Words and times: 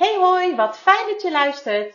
Hey 0.00 0.16
hoi, 0.16 0.56
wat 0.56 0.78
fijn 0.78 1.06
dat 1.08 1.22
je 1.22 1.30
luistert. 1.30 1.94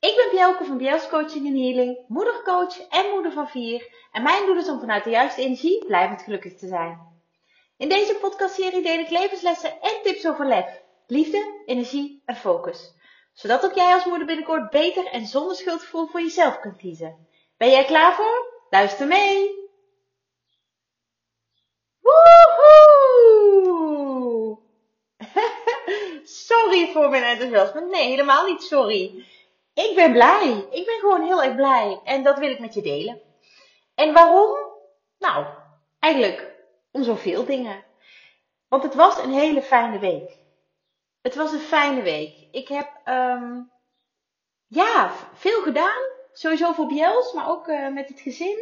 Ik 0.00 0.16
ben 0.16 0.30
Bjelke 0.30 0.64
van 0.64 0.78
Bjels 0.78 1.08
Coaching 1.08 1.46
en 1.46 1.56
Healing, 1.56 1.98
moedercoach 2.08 2.80
en 2.88 3.10
moeder 3.10 3.32
van 3.32 3.48
vier. 3.48 3.94
En 4.12 4.22
mijn 4.22 4.46
doel 4.46 4.56
is 4.56 4.68
om 4.68 4.80
vanuit 4.80 5.04
de 5.04 5.10
juiste 5.10 5.42
energie 5.42 5.84
blijvend 5.86 6.22
gelukkig 6.22 6.56
te 6.56 6.66
zijn. 6.66 6.98
In 7.76 7.88
deze 7.88 8.14
podcastserie 8.14 8.82
deel 8.82 8.98
ik 8.98 9.10
levenslessen 9.10 9.80
en 9.80 10.02
tips 10.02 10.26
over 10.26 10.46
lef, 10.46 10.82
liefde, 11.06 11.62
energie 11.66 12.22
en 12.24 12.36
focus. 12.36 12.94
Zodat 13.32 13.64
ook 13.64 13.74
jij 13.74 13.94
als 13.94 14.04
moeder 14.04 14.26
binnenkort 14.26 14.70
beter 14.70 15.06
en 15.06 15.26
zonder 15.26 15.56
schuldgevoel 15.56 16.06
voor 16.06 16.20
jezelf 16.20 16.60
kunt 16.60 16.76
kiezen. 16.76 17.26
Ben 17.56 17.70
jij 17.70 17.84
klaar 17.84 18.14
voor? 18.14 18.64
Luister 18.70 19.06
mee! 19.06 19.58
Sorry 26.30 26.90
voor 26.92 27.08
mijn 27.08 27.22
enthousiasme. 27.22 27.80
Nee, 27.80 28.08
helemaal 28.08 28.46
niet 28.46 28.62
sorry. 28.62 29.24
Ik 29.74 29.92
ben 29.94 30.12
blij. 30.12 30.66
Ik 30.70 30.86
ben 30.86 30.98
gewoon 30.98 31.22
heel 31.22 31.42
erg 31.42 31.54
blij. 31.54 32.00
En 32.04 32.22
dat 32.22 32.38
wil 32.38 32.50
ik 32.50 32.58
met 32.58 32.74
je 32.74 32.82
delen. 32.82 33.20
En 33.94 34.12
waarom? 34.12 34.56
Nou, 35.18 35.46
eigenlijk 35.98 36.54
om 36.92 37.02
zoveel 37.02 37.44
dingen. 37.44 37.84
Want 38.68 38.82
het 38.82 38.94
was 38.94 39.18
een 39.18 39.32
hele 39.32 39.62
fijne 39.62 39.98
week. 39.98 40.38
Het 41.22 41.34
was 41.34 41.52
een 41.52 41.58
fijne 41.58 42.02
week. 42.02 42.48
Ik 42.50 42.68
heb 42.68 43.00
um, 43.04 43.70
ja, 44.66 45.12
veel 45.34 45.62
gedaan. 45.62 46.02
Sowieso 46.32 46.72
voor 46.72 46.86
Bjels, 46.86 47.32
maar 47.32 47.48
ook 47.48 47.68
uh, 47.68 47.88
met 47.88 48.08
het 48.08 48.20
gezin. 48.20 48.58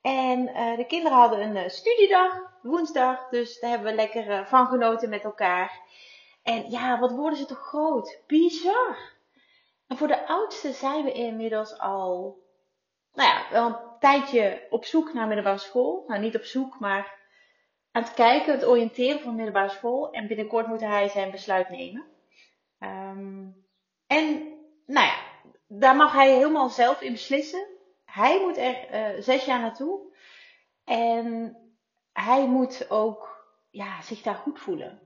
En 0.00 0.48
uh, 0.48 0.76
de 0.76 0.86
kinderen 0.86 1.18
hadden 1.18 1.40
een 1.40 1.56
uh, 1.56 1.68
studiedag, 1.68 2.40
woensdag. 2.62 3.28
Dus 3.28 3.60
daar 3.60 3.70
hebben 3.70 3.90
we 3.90 3.94
lekker 3.94 4.46
van 4.46 4.66
genoten 4.66 5.08
met 5.08 5.24
elkaar. 5.24 5.80
En 6.44 6.70
ja, 6.70 6.98
wat 6.98 7.12
worden 7.12 7.38
ze 7.38 7.46
toch 7.46 7.66
groot? 7.66 8.22
Bizar. 8.26 8.98
En 9.86 9.96
voor 9.96 10.06
de 10.06 10.26
oudste 10.26 10.72
zijn 10.72 11.04
we 11.04 11.12
inmiddels 11.12 11.78
al, 11.78 12.38
nou 13.12 13.28
ja, 13.28 13.46
wel 13.50 13.66
een 13.66 13.98
tijdje 13.98 14.66
op 14.70 14.84
zoek 14.84 15.12
naar 15.12 15.26
middelbare 15.26 15.58
school. 15.58 16.04
Nou, 16.06 16.20
niet 16.20 16.36
op 16.36 16.44
zoek, 16.44 16.78
maar 16.78 17.18
aan 17.90 18.02
het 18.02 18.14
kijken, 18.14 18.52
het 18.52 18.66
oriënteren 18.66 19.20
van 19.20 19.34
middelbare 19.34 19.68
school. 19.68 20.12
En 20.12 20.26
binnenkort 20.26 20.66
moet 20.66 20.80
hij 20.80 21.08
zijn 21.08 21.30
besluit 21.30 21.68
nemen. 21.68 22.06
Um, 22.78 23.66
en, 24.06 24.52
nou 24.86 25.06
ja, 25.06 25.16
daar 25.66 25.96
mag 25.96 26.12
hij 26.12 26.32
helemaal 26.32 26.68
zelf 26.68 27.00
in 27.00 27.12
beslissen. 27.12 27.66
Hij 28.04 28.40
moet 28.40 28.56
er 28.56 28.94
uh, 28.94 29.22
zes 29.22 29.44
jaar 29.44 29.60
naartoe. 29.60 30.00
En 30.84 31.56
hij 32.12 32.46
moet 32.46 32.90
ook 32.90 33.48
ja, 33.70 34.02
zich 34.02 34.22
daar 34.22 34.34
goed 34.34 34.60
voelen. 34.60 35.03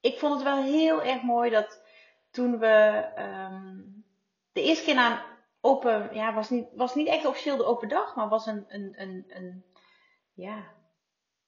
Ik 0.00 0.18
vond 0.18 0.34
het 0.34 0.42
wel 0.42 0.62
heel 0.62 1.02
erg 1.02 1.22
mooi 1.22 1.50
dat 1.50 1.82
toen 2.30 2.58
we 2.58 3.04
um, 3.18 4.04
de 4.52 4.62
eerste 4.62 4.84
keer 4.84 4.94
naar 4.94 5.10
een 5.10 5.36
open, 5.60 6.14
ja, 6.14 6.34
was 6.34 6.50
niet, 6.50 6.66
was 6.72 6.94
niet 6.94 7.08
echt 7.08 7.26
officieel 7.26 7.56
de 7.56 7.64
open 7.64 7.88
dag, 7.88 8.14
maar 8.14 8.28
was 8.28 8.46
een, 8.46 8.64
een, 8.68 8.94
een, 8.96 9.24
een, 9.28 9.64
ja, 10.34 10.74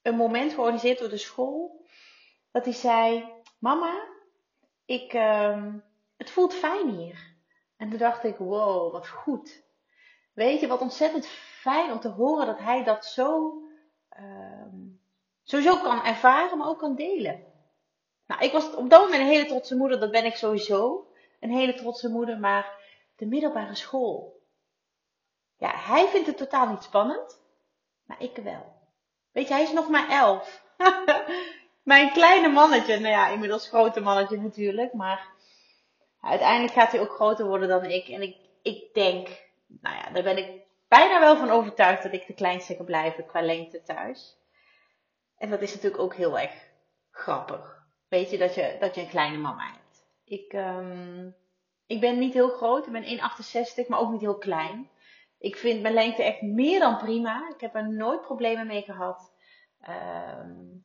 een 0.02 0.16
moment 0.16 0.52
georganiseerd 0.52 0.98
door 0.98 1.08
de 1.08 1.16
school. 1.16 1.86
Dat 2.50 2.64
hij 2.64 2.74
zei: 2.74 3.32
Mama, 3.58 4.08
ik, 4.84 5.12
um, 5.12 5.84
het 6.16 6.30
voelt 6.30 6.54
fijn 6.54 6.88
hier. 6.88 7.36
En 7.76 7.88
toen 7.90 7.98
dacht 7.98 8.24
ik: 8.24 8.36
Wow, 8.36 8.92
wat 8.92 9.08
goed. 9.08 9.62
Weet 10.32 10.60
je, 10.60 10.66
wat 10.66 10.80
ontzettend 10.80 11.26
fijn 11.26 11.92
om 11.92 12.00
te 12.00 12.08
horen 12.08 12.46
dat 12.46 12.58
hij 12.58 12.84
dat 12.84 13.04
zo, 13.04 13.58
um, 14.18 15.00
sowieso 15.42 15.76
kan 15.76 16.04
ervaren, 16.04 16.58
maar 16.58 16.68
ook 16.68 16.78
kan 16.78 16.94
delen. 16.94 17.49
Nou, 18.30 18.42
ik 18.42 18.52
was 18.52 18.74
op 18.74 18.90
dat 18.90 19.00
moment 19.00 19.20
een 19.20 19.26
hele 19.26 19.46
trotse 19.46 19.76
moeder, 19.76 20.00
dat 20.00 20.10
ben 20.10 20.24
ik 20.24 20.36
sowieso. 20.36 21.06
Een 21.40 21.50
hele 21.50 21.74
trotse 21.74 22.08
moeder, 22.08 22.38
maar 22.38 22.72
de 23.16 23.26
middelbare 23.26 23.74
school. 23.74 24.40
Ja, 25.56 25.72
hij 25.74 26.06
vindt 26.06 26.26
het 26.26 26.36
totaal 26.36 26.68
niet 26.68 26.82
spannend, 26.82 27.40
maar 28.04 28.22
ik 28.22 28.36
wel. 28.36 28.72
Weet 29.32 29.48
je, 29.48 29.54
hij 29.54 29.62
is 29.62 29.72
nog 29.72 29.88
maar 29.88 30.08
elf. 30.08 30.64
Mijn 31.92 32.12
kleine 32.12 32.48
mannetje, 32.48 32.98
nou 32.98 33.12
ja, 33.12 33.28
inmiddels 33.28 33.68
grote 33.68 34.00
mannetje 34.00 34.40
natuurlijk, 34.40 34.92
maar 34.92 35.26
uiteindelijk 36.20 36.72
gaat 36.72 36.90
hij 36.90 37.00
ook 37.00 37.12
groter 37.12 37.46
worden 37.46 37.68
dan 37.68 37.84
ik. 37.84 38.08
En 38.08 38.22
ik, 38.22 38.36
ik 38.62 38.94
denk, 38.94 39.28
nou 39.66 39.96
ja, 39.96 40.10
daar 40.10 40.22
ben 40.22 40.36
ik 40.36 40.62
bijna 40.88 41.20
wel 41.20 41.36
van 41.36 41.50
overtuigd 41.50 42.02
dat 42.02 42.12
ik 42.12 42.26
de 42.26 42.34
kleinste 42.34 42.76
kan 42.76 42.84
blijven 42.84 43.26
qua 43.26 43.42
lengte 43.42 43.82
thuis. 43.82 44.36
En 45.36 45.50
dat 45.50 45.60
is 45.60 45.74
natuurlijk 45.74 46.02
ook 46.02 46.14
heel 46.14 46.38
erg 46.38 46.52
grappig. 47.10 47.79
Weet 48.10 48.30
je 48.30 48.38
dat 48.38 48.54
je, 48.54 48.76
dat 48.80 48.94
je 48.94 49.00
een 49.00 49.08
kleine 49.08 49.36
mama 49.36 49.72
hebt. 49.72 50.06
Ik, 50.24 50.52
um, 50.52 51.34
ik 51.86 52.00
ben 52.00 52.18
niet 52.18 52.34
heel 52.34 52.48
groot, 52.48 52.86
ik 52.86 52.92
ben 52.92 53.18
1,68, 53.84 53.88
maar 53.88 53.98
ook 53.98 54.10
niet 54.10 54.20
heel 54.20 54.38
klein. 54.38 54.90
Ik 55.38 55.56
vind 55.56 55.82
mijn 55.82 55.94
lengte 55.94 56.22
echt 56.22 56.42
meer 56.42 56.80
dan 56.80 56.98
prima. 56.98 57.48
Ik 57.54 57.60
heb 57.60 57.74
er 57.74 57.92
nooit 57.92 58.20
problemen 58.20 58.66
mee 58.66 58.82
gehad. 58.82 59.32
Um, 59.88 60.84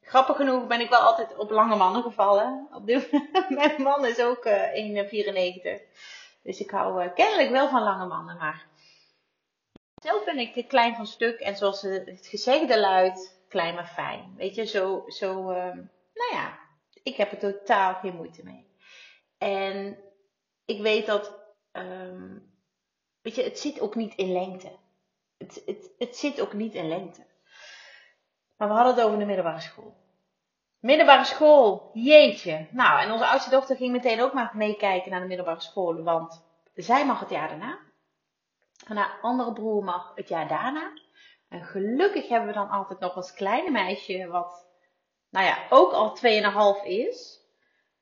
grappig 0.00 0.36
genoeg 0.36 0.66
ben 0.66 0.80
ik 0.80 0.88
wel 0.88 1.00
altijd 1.00 1.36
op 1.36 1.50
lange 1.50 1.76
mannen 1.76 2.02
gevallen. 2.02 2.68
Op 2.72 2.86
dit, 2.86 3.10
mijn 3.48 3.82
man 3.82 4.06
is 4.06 4.20
ook 4.20 4.44
uh, 4.44 5.04
1,94. 5.04 5.82
Dus 6.42 6.60
ik 6.60 6.70
hou 6.70 7.04
uh, 7.04 7.14
kennelijk 7.14 7.50
wel 7.50 7.68
van 7.68 7.82
lange 7.82 8.06
mannen. 8.06 8.36
Maar 8.36 8.66
zelf 9.94 10.24
ben 10.24 10.38
ik 10.38 10.68
klein 10.68 10.94
van 10.94 11.06
stuk. 11.06 11.40
En 11.40 11.56
zoals 11.56 11.82
het 11.82 12.26
gezegde 12.26 12.80
luidt, 12.80 13.37
klein 13.48 13.74
maar 13.74 13.86
fijn. 13.86 14.34
Weet 14.36 14.54
je, 14.54 14.64
zo, 14.64 15.04
zo 15.06 15.50
uh, 15.50 15.74
nou 16.14 16.32
ja, 16.32 16.58
ik 17.02 17.16
heb 17.16 17.32
er 17.32 17.38
totaal 17.38 17.94
geen 17.94 18.14
moeite 18.14 18.44
mee. 18.44 18.66
En 19.38 19.98
ik 20.64 20.80
weet 20.80 21.06
dat, 21.06 21.32
um, 21.72 22.52
weet 23.22 23.34
je, 23.34 23.42
het 23.42 23.58
zit 23.58 23.80
ook 23.80 23.94
niet 23.94 24.14
in 24.14 24.32
lengte. 24.32 24.76
Het, 25.38 25.62
het, 25.66 25.90
het 25.98 26.16
zit 26.16 26.40
ook 26.40 26.52
niet 26.52 26.74
in 26.74 26.88
lengte. 26.88 27.26
Maar 28.56 28.68
we 28.68 28.74
hadden 28.74 28.94
het 28.94 29.04
over 29.04 29.18
de 29.18 29.24
middelbare 29.24 29.60
school. 29.60 29.96
Middelbare 30.78 31.24
school, 31.24 31.90
jeetje. 31.92 32.66
Nou, 32.70 33.00
en 33.00 33.12
onze 33.12 33.26
oudste 33.26 33.50
dochter 33.50 33.76
ging 33.76 33.92
meteen 33.92 34.20
ook 34.20 34.32
maar 34.32 34.50
meekijken 34.54 35.10
naar 35.10 35.20
de 35.20 35.26
middelbare 35.26 35.60
school, 35.60 36.02
want 36.02 36.44
zij 36.74 37.06
mag 37.06 37.20
het 37.20 37.30
jaar 37.30 37.48
daarna. 37.48 37.78
En 38.86 38.96
haar 38.96 39.18
andere 39.22 39.52
broer 39.52 39.84
mag 39.84 40.12
het 40.14 40.28
jaar 40.28 40.48
daarna. 40.48 40.92
En 41.48 41.64
gelukkig 41.64 42.28
hebben 42.28 42.48
we 42.48 42.54
dan 42.54 42.70
altijd 42.70 42.98
nog 42.98 43.14
als 43.14 43.32
kleine 43.32 43.70
meisje, 43.70 44.26
wat, 44.26 44.66
nou 45.30 45.46
ja, 45.46 45.66
ook 45.70 45.92
al 45.92 46.16
2,5 46.80 46.86
is, 46.86 47.40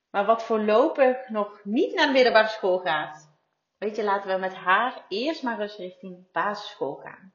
maar 0.09 0.25
wat 0.25 0.43
voorlopig 0.43 1.29
nog 1.29 1.59
niet 1.63 1.95
naar 1.95 2.07
de 2.07 2.13
middelbare 2.13 2.47
school 2.47 2.79
gaat. 2.79 3.35
Weet 3.77 3.95
je, 3.95 4.03
laten 4.03 4.29
we 4.29 4.39
met 4.39 4.53
haar 4.53 5.05
eerst 5.07 5.43
maar 5.43 5.59
eens 5.59 5.75
richting 5.75 6.31
basisschool 6.31 6.95
gaan. 6.95 7.33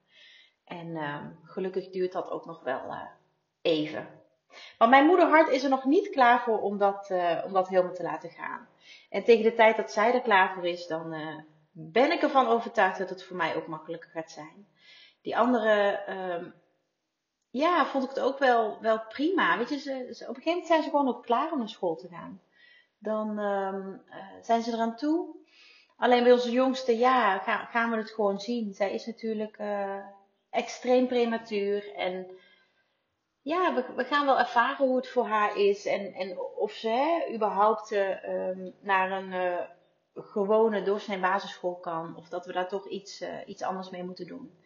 En 0.64 0.86
uh, 0.86 1.26
gelukkig 1.42 1.90
duurt 1.90 2.12
dat 2.12 2.30
ook 2.30 2.46
nog 2.46 2.62
wel 2.62 2.86
uh, 2.86 3.02
even. 3.62 4.20
Maar 4.78 4.88
mijn 4.88 5.06
moederhart 5.06 5.48
is 5.48 5.62
er 5.62 5.70
nog 5.70 5.84
niet 5.84 6.08
klaar 6.08 6.40
voor 6.40 6.60
om 6.60 6.78
dat, 6.78 7.10
uh, 7.10 7.42
om 7.44 7.52
dat 7.52 7.68
helemaal 7.68 7.94
te 7.94 8.02
laten 8.02 8.30
gaan. 8.30 8.68
En 9.10 9.24
tegen 9.24 9.42
de 9.42 9.54
tijd 9.54 9.76
dat 9.76 9.92
zij 9.92 10.14
er 10.14 10.20
klaar 10.20 10.54
voor 10.54 10.66
is, 10.66 10.86
dan 10.86 11.14
ben 11.72 12.12
ik 12.12 12.22
ervan 12.22 12.46
overtuigd 12.46 12.98
dat 12.98 13.10
het 13.10 13.24
voor 13.24 13.36
mij 13.36 13.56
ook 13.56 13.66
makkelijker 13.66 14.10
gaat 14.10 14.30
zijn. 14.30 14.66
Die 15.22 15.36
andere, 15.36 16.00
um, 16.08 16.54
ja, 17.50 17.86
vond 17.86 18.04
ik 18.04 18.10
het 18.10 18.20
ook 18.20 18.38
wel, 18.38 18.78
wel 18.80 19.00
prima. 19.00 19.58
Weet 19.58 19.68
je, 19.68 19.78
ze, 19.78 20.08
ze, 20.14 20.28
op 20.28 20.36
een 20.36 20.42
gegeven 20.42 20.50
moment 20.50 20.66
zijn 20.66 20.82
ze 20.82 20.90
gewoon 20.90 21.08
ook 21.08 21.22
klaar 21.22 21.52
om 21.52 21.58
naar 21.58 21.68
school 21.68 21.96
te 21.96 22.08
gaan. 22.08 22.40
Dan 22.98 23.38
um, 23.38 24.02
zijn 24.42 24.62
ze 24.62 24.72
eraan 24.72 24.96
toe. 24.96 25.40
Alleen 25.96 26.22
bij 26.22 26.32
onze 26.32 26.50
jongste, 26.50 26.98
ja, 26.98 27.38
gaan, 27.70 27.90
we 27.90 27.96
het 27.96 28.10
gewoon 28.10 28.40
zien. 28.40 28.74
Zij 28.74 28.92
is 28.92 29.06
natuurlijk 29.06 29.58
uh, 29.58 29.96
extreem 30.50 31.06
prematuur. 31.06 31.94
En 31.94 32.26
ja, 33.42 33.74
we, 33.74 33.84
we, 33.96 34.04
gaan 34.04 34.26
wel 34.26 34.38
ervaren 34.38 34.86
hoe 34.86 34.96
het 34.96 35.08
voor 35.08 35.26
haar 35.26 35.56
is. 35.56 35.86
En, 35.86 36.12
en 36.12 36.38
of 36.38 36.72
ze 36.72 36.88
hè, 36.88 37.34
überhaupt 37.34 37.92
uh, 37.92 38.48
um, 38.48 38.74
naar 38.80 39.10
een 39.10 39.32
uh, 39.32 39.60
gewone 40.14 40.82
doorsnee 40.82 41.18
basisschool 41.18 41.76
kan. 41.76 42.16
Of 42.16 42.28
dat 42.28 42.46
we 42.46 42.52
daar 42.52 42.68
toch 42.68 42.88
iets, 42.88 43.24
iets 43.46 43.62
anders 43.62 43.90
mee 43.90 44.04
moeten 44.04 44.26
doen. 44.26 44.61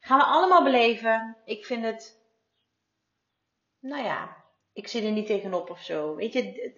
Gaan 0.00 0.18
we 0.18 0.24
allemaal 0.24 0.62
beleven. 0.62 1.36
Ik 1.44 1.64
vind 1.64 1.84
het, 1.84 2.20
nou 3.78 4.04
ja, 4.04 4.36
ik 4.72 4.88
zit 4.88 5.04
er 5.04 5.10
niet 5.10 5.26
tegenop 5.26 5.70
of 5.70 5.82
zo. 5.82 6.14
Weet 6.14 6.32
je, 6.32 6.72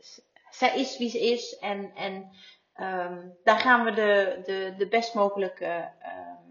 zij 0.50 0.78
is 0.78 0.98
wie 0.98 1.10
ze 1.10 1.20
is. 1.20 1.58
En, 1.58 1.94
en 1.94 2.30
um, 2.76 3.38
daar 3.44 3.58
gaan 3.58 3.84
we 3.84 3.92
de, 3.92 4.40
de, 4.44 4.74
de 4.78 4.88
best 4.88 5.14
mogelijke 5.14 5.90
um, 6.02 6.42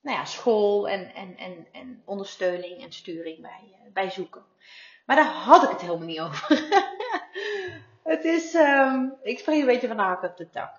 nou 0.00 0.16
ja, 0.16 0.24
school 0.24 0.88
en, 0.88 1.14
en, 1.14 1.36
en, 1.36 1.66
en 1.72 2.02
ondersteuning 2.04 2.82
en 2.82 2.92
sturing 2.92 3.40
bij, 3.40 3.90
bij 3.92 4.10
zoeken. 4.10 4.44
Maar 5.06 5.16
daar 5.16 5.32
had 5.32 5.62
ik 5.62 5.68
het 5.68 5.80
helemaal 5.80 6.06
niet 6.06 6.20
over. 6.20 6.48
het 8.14 8.24
is, 8.24 8.54
um, 8.54 9.14
ik 9.22 9.38
spreek 9.38 9.60
een 9.60 9.66
beetje 9.66 9.88
van 9.88 9.96
de 9.96 10.02
hak 10.02 10.22
op 10.22 10.36
de 10.36 10.50
tak. 10.50 10.74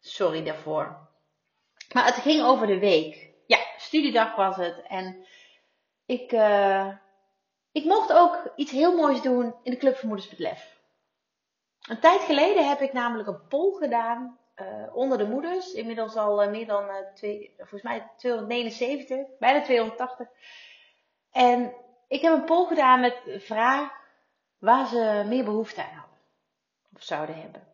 Sorry 0.00 0.44
daarvoor. 0.44 1.08
Maar 1.92 2.04
het 2.04 2.14
ging 2.14 2.42
over 2.42 2.66
de 2.66 2.78
week 2.78 3.27
studiedag 3.88 4.36
was 4.36 4.56
het. 4.56 4.82
En 4.86 5.26
ik, 6.06 6.32
uh, 6.32 6.88
ik 7.72 7.84
mocht 7.84 8.12
ook 8.12 8.52
iets 8.56 8.70
heel 8.70 8.96
moois 8.96 9.22
doen 9.22 9.54
in 9.62 9.70
de 9.70 9.76
Club 9.76 10.02
met 10.02 10.38
Lef. 10.38 10.76
Een 11.88 12.00
tijd 12.00 12.20
geleden 12.20 12.68
heb 12.68 12.80
ik 12.80 12.92
namelijk 12.92 13.28
een 13.28 13.46
poll 13.48 13.78
gedaan 13.78 14.38
uh, 14.56 14.96
onder 14.96 15.18
de 15.18 15.26
moeders. 15.26 15.72
Inmiddels 15.72 16.16
al 16.16 16.44
uh, 16.44 16.50
meer 16.50 16.66
dan 16.66 16.90
twee, 17.14 17.54
volgens 17.56 17.82
mij 17.82 18.10
279, 18.16 19.26
bijna 19.38 19.62
280. 19.62 20.28
En 21.30 21.74
ik 22.08 22.20
heb 22.20 22.32
een 22.32 22.44
poll 22.44 22.66
gedaan 22.66 23.00
met 23.00 23.20
de 23.24 23.40
vraag 23.40 23.90
waar 24.58 24.86
ze 24.86 25.24
meer 25.26 25.44
behoefte 25.44 25.82
aan 25.82 25.98
hadden. 25.98 26.18
Of 26.94 27.02
zouden 27.02 27.40
hebben. 27.40 27.66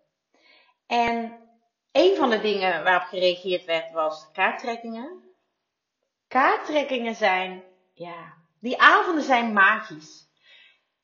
En 0.86 1.38
een 1.92 2.16
van 2.16 2.30
de 2.30 2.40
dingen 2.40 2.84
waarop 2.84 3.08
gereageerd 3.08 3.64
werd 3.64 3.92
was 3.92 4.30
kaarttrekkingen. 4.32 5.23
Kaarttrekkingen 6.34 7.14
zijn, 7.14 7.64
ja, 7.92 8.34
die 8.60 8.80
avonden 8.80 9.24
zijn 9.24 9.52
magisch. 9.52 10.28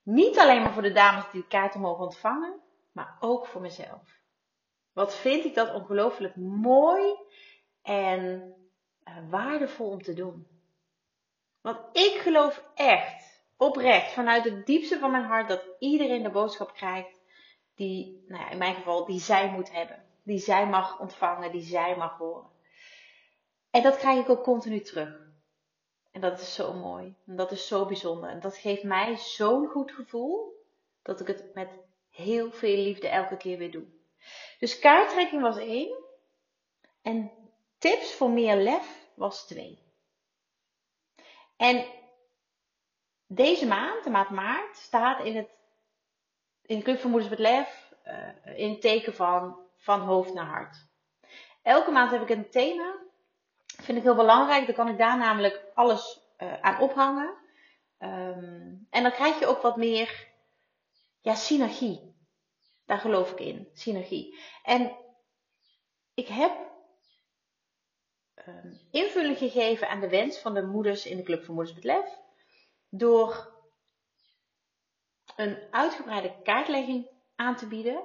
Niet 0.02 0.38
alleen 0.38 0.62
maar 0.62 0.72
voor 0.72 0.82
de 0.82 0.92
dames 0.92 1.30
die 1.30 1.40
de 1.40 1.46
kaarten 1.46 1.80
mogen 1.80 2.04
ontvangen, 2.04 2.60
maar 2.92 3.16
ook 3.20 3.46
voor 3.46 3.60
mezelf. 3.60 4.20
Wat 4.92 5.14
vind 5.14 5.44
ik 5.44 5.54
dat 5.54 5.74
ongelooflijk 5.74 6.36
mooi 6.36 7.14
en 7.82 8.54
uh, 9.04 9.14
waardevol 9.28 9.90
om 9.90 10.02
te 10.02 10.14
doen. 10.14 10.46
Want 11.60 11.78
ik 11.92 12.20
geloof 12.20 12.64
echt, 12.74 13.44
oprecht, 13.56 14.12
vanuit 14.12 14.44
het 14.44 14.66
diepste 14.66 14.98
van 14.98 15.10
mijn 15.10 15.24
hart, 15.24 15.48
dat 15.48 15.64
iedereen 15.78 16.22
de 16.22 16.30
boodschap 16.30 16.74
krijgt 16.74 17.14
die, 17.74 18.24
nou 18.28 18.42
ja, 18.42 18.50
in 18.50 18.58
mijn 18.58 18.74
geval, 18.74 19.04
die 19.04 19.20
zij 19.20 19.50
moet 19.50 19.72
hebben. 19.72 20.04
Die 20.22 20.38
zij 20.38 20.66
mag 20.66 20.98
ontvangen, 20.98 21.52
die 21.52 21.64
zij 21.64 21.96
mag 21.96 22.18
horen. 22.18 22.50
En 23.70 23.82
dat 23.82 23.96
krijg 23.96 24.20
ik 24.20 24.28
ook 24.28 24.42
continu 24.42 24.80
terug. 24.80 25.28
En 26.10 26.20
dat 26.20 26.40
is 26.40 26.54
zo 26.54 26.72
mooi. 26.72 27.14
En 27.26 27.36
dat 27.36 27.50
is 27.50 27.66
zo 27.66 27.86
bijzonder. 27.86 28.30
En 28.30 28.40
dat 28.40 28.56
geeft 28.56 28.82
mij 28.82 29.16
zo'n 29.16 29.66
goed 29.66 29.92
gevoel 29.92 30.64
dat 31.02 31.20
ik 31.20 31.26
het 31.26 31.54
met 31.54 31.68
heel 32.10 32.52
veel 32.52 32.76
liefde 32.76 33.08
elke 33.08 33.36
keer 33.36 33.58
weer 33.58 33.70
doe. 33.70 33.86
Dus 34.58 34.78
kaarttrekking 34.78 35.42
was 35.42 35.56
één. 35.56 35.98
En 37.02 37.30
tips 37.78 38.14
voor 38.14 38.30
meer 38.30 38.56
lef 38.56 39.08
was 39.14 39.46
twee. 39.46 39.78
En 41.56 41.86
deze 43.26 43.66
maand, 43.66 44.04
de 44.04 44.10
maand 44.10 44.30
maart, 44.30 44.76
staat 44.76 45.24
in, 45.24 45.36
het, 45.36 45.48
in 46.62 46.82
Club 46.82 47.00
van 47.00 47.10
Moeders 47.10 47.30
met 47.30 47.38
Lef 47.38 47.94
uh, 48.06 48.58
in 48.58 48.70
het 48.70 48.80
teken 48.80 49.14
van, 49.14 49.58
van 49.76 50.00
hoofd 50.00 50.34
naar 50.34 50.46
hart. 50.46 50.86
Elke 51.62 51.90
maand 51.90 52.10
heb 52.10 52.22
ik 52.22 52.28
een 52.28 52.50
thema. 52.50 53.08
Vind 53.80 53.98
ik 53.98 54.04
heel 54.04 54.14
belangrijk. 54.14 54.66
Dan 54.66 54.74
kan 54.74 54.88
ik 54.88 54.98
daar 54.98 55.18
namelijk 55.18 55.64
alles 55.74 56.20
uh, 56.38 56.60
aan 56.60 56.80
ophangen. 56.80 57.34
Um, 57.98 58.86
en 58.90 59.02
dan 59.02 59.12
krijg 59.12 59.38
je 59.38 59.46
ook 59.46 59.62
wat 59.62 59.76
meer 59.76 60.28
ja, 61.20 61.34
synergie. 61.34 62.14
Daar 62.84 62.98
geloof 62.98 63.30
ik 63.30 63.40
in, 63.40 63.68
synergie. 63.74 64.38
En 64.62 64.96
ik 66.14 66.28
heb 66.28 66.52
um, 68.48 68.80
invulling 68.90 69.38
gegeven 69.38 69.88
aan 69.88 70.00
de 70.00 70.08
wens 70.08 70.38
van 70.38 70.54
de 70.54 70.62
moeders 70.62 71.06
in 71.06 71.16
de 71.16 71.22
Club 71.22 71.44
voor 71.44 71.54
Moeders 71.54 71.74
met 71.74 71.84
Lef. 71.84 72.18
Door 72.88 73.58
een 75.36 75.58
uitgebreide 75.70 76.42
kaartlegging 76.42 77.08
aan 77.36 77.56
te 77.56 77.66
bieden. 77.66 78.02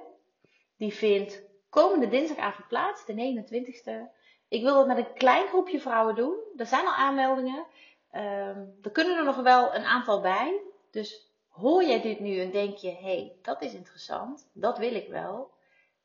Die 0.76 0.94
vindt 0.94 1.42
komende 1.68 2.08
dinsdagavond 2.08 2.68
plaats, 2.68 3.06
de 3.06 3.12
29e. 3.12 4.15
Ik 4.48 4.62
wil 4.62 4.74
dat 4.74 4.86
met 4.86 4.98
een 4.98 5.12
klein 5.14 5.46
groepje 5.46 5.80
vrouwen 5.80 6.14
doen. 6.14 6.34
Er 6.56 6.66
zijn 6.66 6.86
al 6.86 6.94
aanmeldingen. 6.94 7.64
Um, 8.12 8.78
er 8.82 8.90
kunnen 8.92 9.16
er 9.16 9.24
nog 9.24 9.36
wel 9.36 9.74
een 9.74 9.84
aantal 9.84 10.20
bij. 10.20 10.60
Dus 10.90 11.26
Hoor 11.56 11.84
jij 11.84 12.00
dit 12.00 12.20
nu 12.20 12.40
en 12.40 12.50
denk 12.50 12.76
je, 12.76 12.90
hé, 12.90 13.02
hey, 13.02 13.32
dat 13.42 13.62
is 13.62 13.74
interessant, 13.74 14.50
dat 14.52 14.78
wil 14.78 14.94
ik 14.94 15.08
wel, 15.08 15.50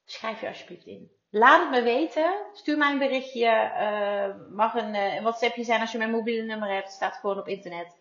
schrijf 0.05 0.41
je 0.41 0.47
alsjeblieft 0.47 0.85
in. 0.85 1.11
Laat 1.29 1.61
het 1.61 1.69
me 1.69 1.81
weten. 1.81 2.33
Stuur 2.53 2.77
mij 2.77 2.91
een 2.91 2.97
berichtje. 2.97 3.47
Uh, 3.47 4.55
mag 4.55 4.73
een, 4.73 4.93
uh, 4.93 5.15
een 5.15 5.23
WhatsAppje 5.23 5.63
zijn 5.63 5.81
als 5.81 5.91
je 5.91 5.97
mijn 5.97 6.11
mobiele 6.11 6.41
nummer 6.41 6.69
hebt. 6.69 6.91
Staat 6.91 7.15
gewoon 7.15 7.39
op 7.39 7.47
internet. 7.47 7.95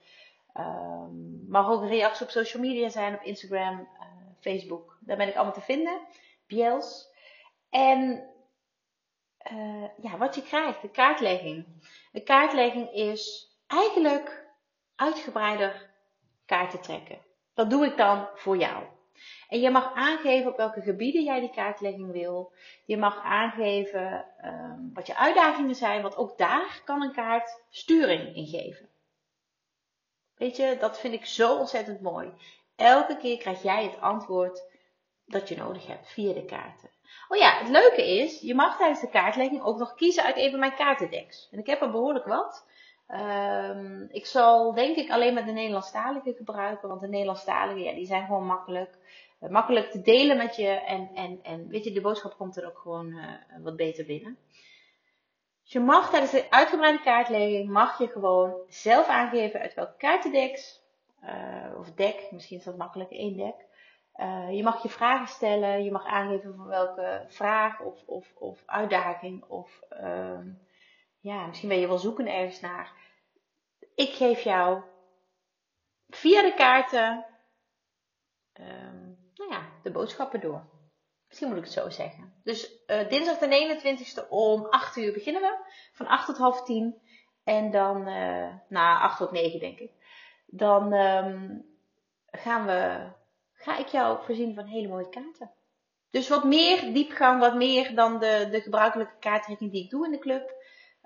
Uh, 0.56 1.04
mag 1.48 1.70
ook 1.70 1.80
een 1.80 1.88
reactie 1.88 2.24
op 2.24 2.30
social 2.30 2.62
media 2.62 2.88
zijn. 2.88 3.14
Op 3.14 3.22
Instagram, 3.22 3.80
uh, 3.80 4.06
Facebook. 4.40 4.96
Daar 5.00 5.16
ben 5.16 5.28
ik 5.28 5.34
allemaal 5.34 5.52
te 5.52 5.60
vinden. 5.60 6.00
Biels. 6.46 7.08
En 7.70 8.28
ja, 10.02 10.18
wat 10.18 10.34
je 10.34 10.42
krijgt. 10.42 10.82
De 10.82 10.90
kaartlegging. 10.90 11.66
De 12.12 12.22
kaartlegging 12.22 12.92
is 12.92 13.50
eigenlijk 13.66 14.46
uitgebreider 14.96 15.90
kaarten 16.46 16.80
trekken. 16.80 17.18
Dat 17.54 17.70
doe 17.70 17.86
ik 17.86 17.96
dan 17.96 18.28
voor 18.34 18.56
jou. 18.56 18.84
En 19.48 19.60
je 19.60 19.70
mag 19.70 19.94
aangeven 19.94 20.50
op 20.50 20.56
welke 20.56 20.80
gebieden 20.80 21.22
jij 21.22 21.40
die 21.40 21.50
kaartlegging 21.50 22.12
wil. 22.12 22.52
Je 22.84 22.96
mag 22.96 23.22
aangeven 23.22 24.24
um, 24.44 24.90
wat 24.94 25.06
je 25.06 25.16
uitdagingen 25.16 25.74
zijn, 25.74 26.02
want 26.02 26.16
ook 26.16 26.38
daar 26.38 26.82
kan 26.84 27.02
een 27.02 27.12
kaart 27.12 27.62
sturing 27.70 28.36
in 28.36 28.46
geven. 28.46 28.88
Weet 30.34 30.56
je, 30.56 30.76
dat 30.80 31.00
vind 31.00 31.14
ik 31.14 31.26
zo 31.26 31.58
ontzettend 31.58 32.00
mooi. 32.00 32.32
Elke 32.76 33.16
keer 33.16 33.38
krijg 33.38 33.62
jij 33.62 33.84
het 33.84 34.00
antwoord 34.00 34.64
dat 35.24 35.48
je 35.48 35.56
nodig 35.56 35.86
hebt 35.86 36.08
via 36.08 36.32
de 36.32 36.44
kaarten. 36.44 36.90
Oh 37.28 37.38
ja, 37.38 37.58
het 37.58 37.68
leuke 37.68 38.08
is, 38.08 38.40
je 38.40 38.54
mag 38.54 38.76
tijdens 38.76 39.00
de 39.00 39.08
kaartlegging 39.08 39.62
ook 39.62 39.78
nog 39.78 39.94
kiezen 39.94 40.24
uit 40.24 40.36
een 40.36 40.50
van 40.50 40.60
mijn 40.60 40.74
kaartendeks. 40.74 41.48
En 41.50 41.58
ik 41.58 41.66
heb 41.66 41.80
er 41.80 41.90
behoorlijk 41.90 42.26
wat. 42.26 42.66
Um, 43.08 44.08
ik 44.10 44.26
zal 44.26 44.74
denk 44.74 44.96
ik 44.96 45.10
alleen 45.10 45.34
maar 45.34 45.44
de 45.44 45.52
Nederlandstalige 45.52 46.34
gebruiken, 46.34 46.88
want 46.88 47.00
de 47.00 47.08
Nederlandstalige, 47.08 47.80
ja, 47.80 47.92
die 47.92 48.06
zijn 48.06 48.26
gewoon 48.26 48.46
makkelijk. 48.46 48.98
Uh, 49.40 49.50
makkelijk 49.50 49.90
te 49.90 50.02
delen 50.02 50.36
met 50.36 50.56
je 50.56 50.68
en, 50.68 51.10
en, 51.14 51.40
en 51.42 51.68
weet 51.68 51.84
je, 51.84 51.92
de 51.92 52.00
boodschap 52.00 52.36
komt 52.36 52.56
er 52.56 52.66
ook 52.66 52.78
gewoon 52.78 53.06
uh, 53.06 53.24
wat 53.62 53.76
beter 53.76 54.04
binnen. 54.06 54.38
Dus 55.62 55.72
je 55.72 55.80
mag 55.80 56.10
tijdens 56.10 56.30
de 56.30 56.50
uitgebreide 56.50 57.02
kaartlegging, 57.02 57.68
mag 57.68 57.98
je 57.98 58.08
gewoon 58.08 58.54
zelf 58.68 59.06
aangeven 59.06 59.60
uit 59.60 59.74
welke 59.74 59.96
kaartendeks, 59.96 60.80
uh, 61.24 61.78
of 61.78 61.92
dek, 61.92 62.28
misschien 62.30 62.58
is 62.58 62.64
dat 62.64 62.76
makkelijk, 62.76 63.10
één 63.10 63.36
dek. 63.36 63.54
Je 64.50 64.60
mag 64.62 64.82
je 64.82 64.88
vragen 64.88 65.26
stellen, 65.26 65.84
je 65.84 65.90
mag 65.90 66.04
aangeven 66.06 66.54
van 66.56 66.66
welke 66.66 67.24
vraag 67.28 67.80
of, 67.80 68.02
of, 68.06 68.34
of 68.34 68.62
uitdaging 68.66 69.44
of 69.44 69.80
ja, 71.20 71.46
misschien 71.46 71.68
ben 71.68 71.78
je 71.78 71.86
wel 71.86 71.98
zoeken 71.98 72.26
ergens 72.26 72.60
naar. 72.60 72.92
Ik 73.94 74.12
geef 74.12 74.40
jou 74.40 74.82
via 76.08 76.42
de 76.42 76.54
kaarten 76.54 77.24
um, 78.60 79.18
nou 79.34 79.50
ja, 79.50 79.68
de 79.82 79.90
boodschappen 79.90 80.40
door. 80.40 80.68
Misschien 81.26 81.48
moet 81.48 81.58
ik 81.58 81.64
het 81.64 81.72
zo 81.72 81.88
zeggen. 81.88 82.34
Dus 82.44 82.70
uh, 82.86 83.08
dinsdag 83.08 83.38
de 83.38 83.78
29e 84.24 84.28
om 84.28 84.66
8 84.66 84.96
uur 84.96 85.12
beginnen 85.12 85.42
we. 85.42 85.58
Van 85.92 86.06
8 86.06 86.26
tot 86.26 86.36
half 86.36 86.62
10. 86.62 87.02
En 87.44 87.70
dan, 87.70 88.08
uh, 88.08 88.54
na 88.68 89.00
8 89.00 89.16
tot 89.16 89.30
9 89.30 89.60
denk 89.60 89.78
ik. 89.78 89.92
Dan 90.46 90.92
um, 90.92 91.64
gaan 92.26 92.66
we, 92.66 93.08
ga 93.60 93.76
ik 93.76 93.86
jou 93.86 94.24
voorzien 94.24 94.54
van 94.54 94.64
hele 94.64 94.88
mooie 94.88 95.08
kaarten. 95.08 95.50
Dus 96.10 96.28
wat 96.28 96.44
meer 96.44 96.92
diepgang, 96.92 97.40
wat 97.40 97.54
meer 97.54 97.94
dan 97.94 98.18
de, 98.18 98.48
de 98.50 98.60
gebruikelijke 98.60 99.18
kaarttrekking 99.20 99.70
die 99.72 99.84
ik 99.84 99.90
doe 99.90 100.04
in 100.04 100.10
de 100.10 100.18
club. 100.18 100.58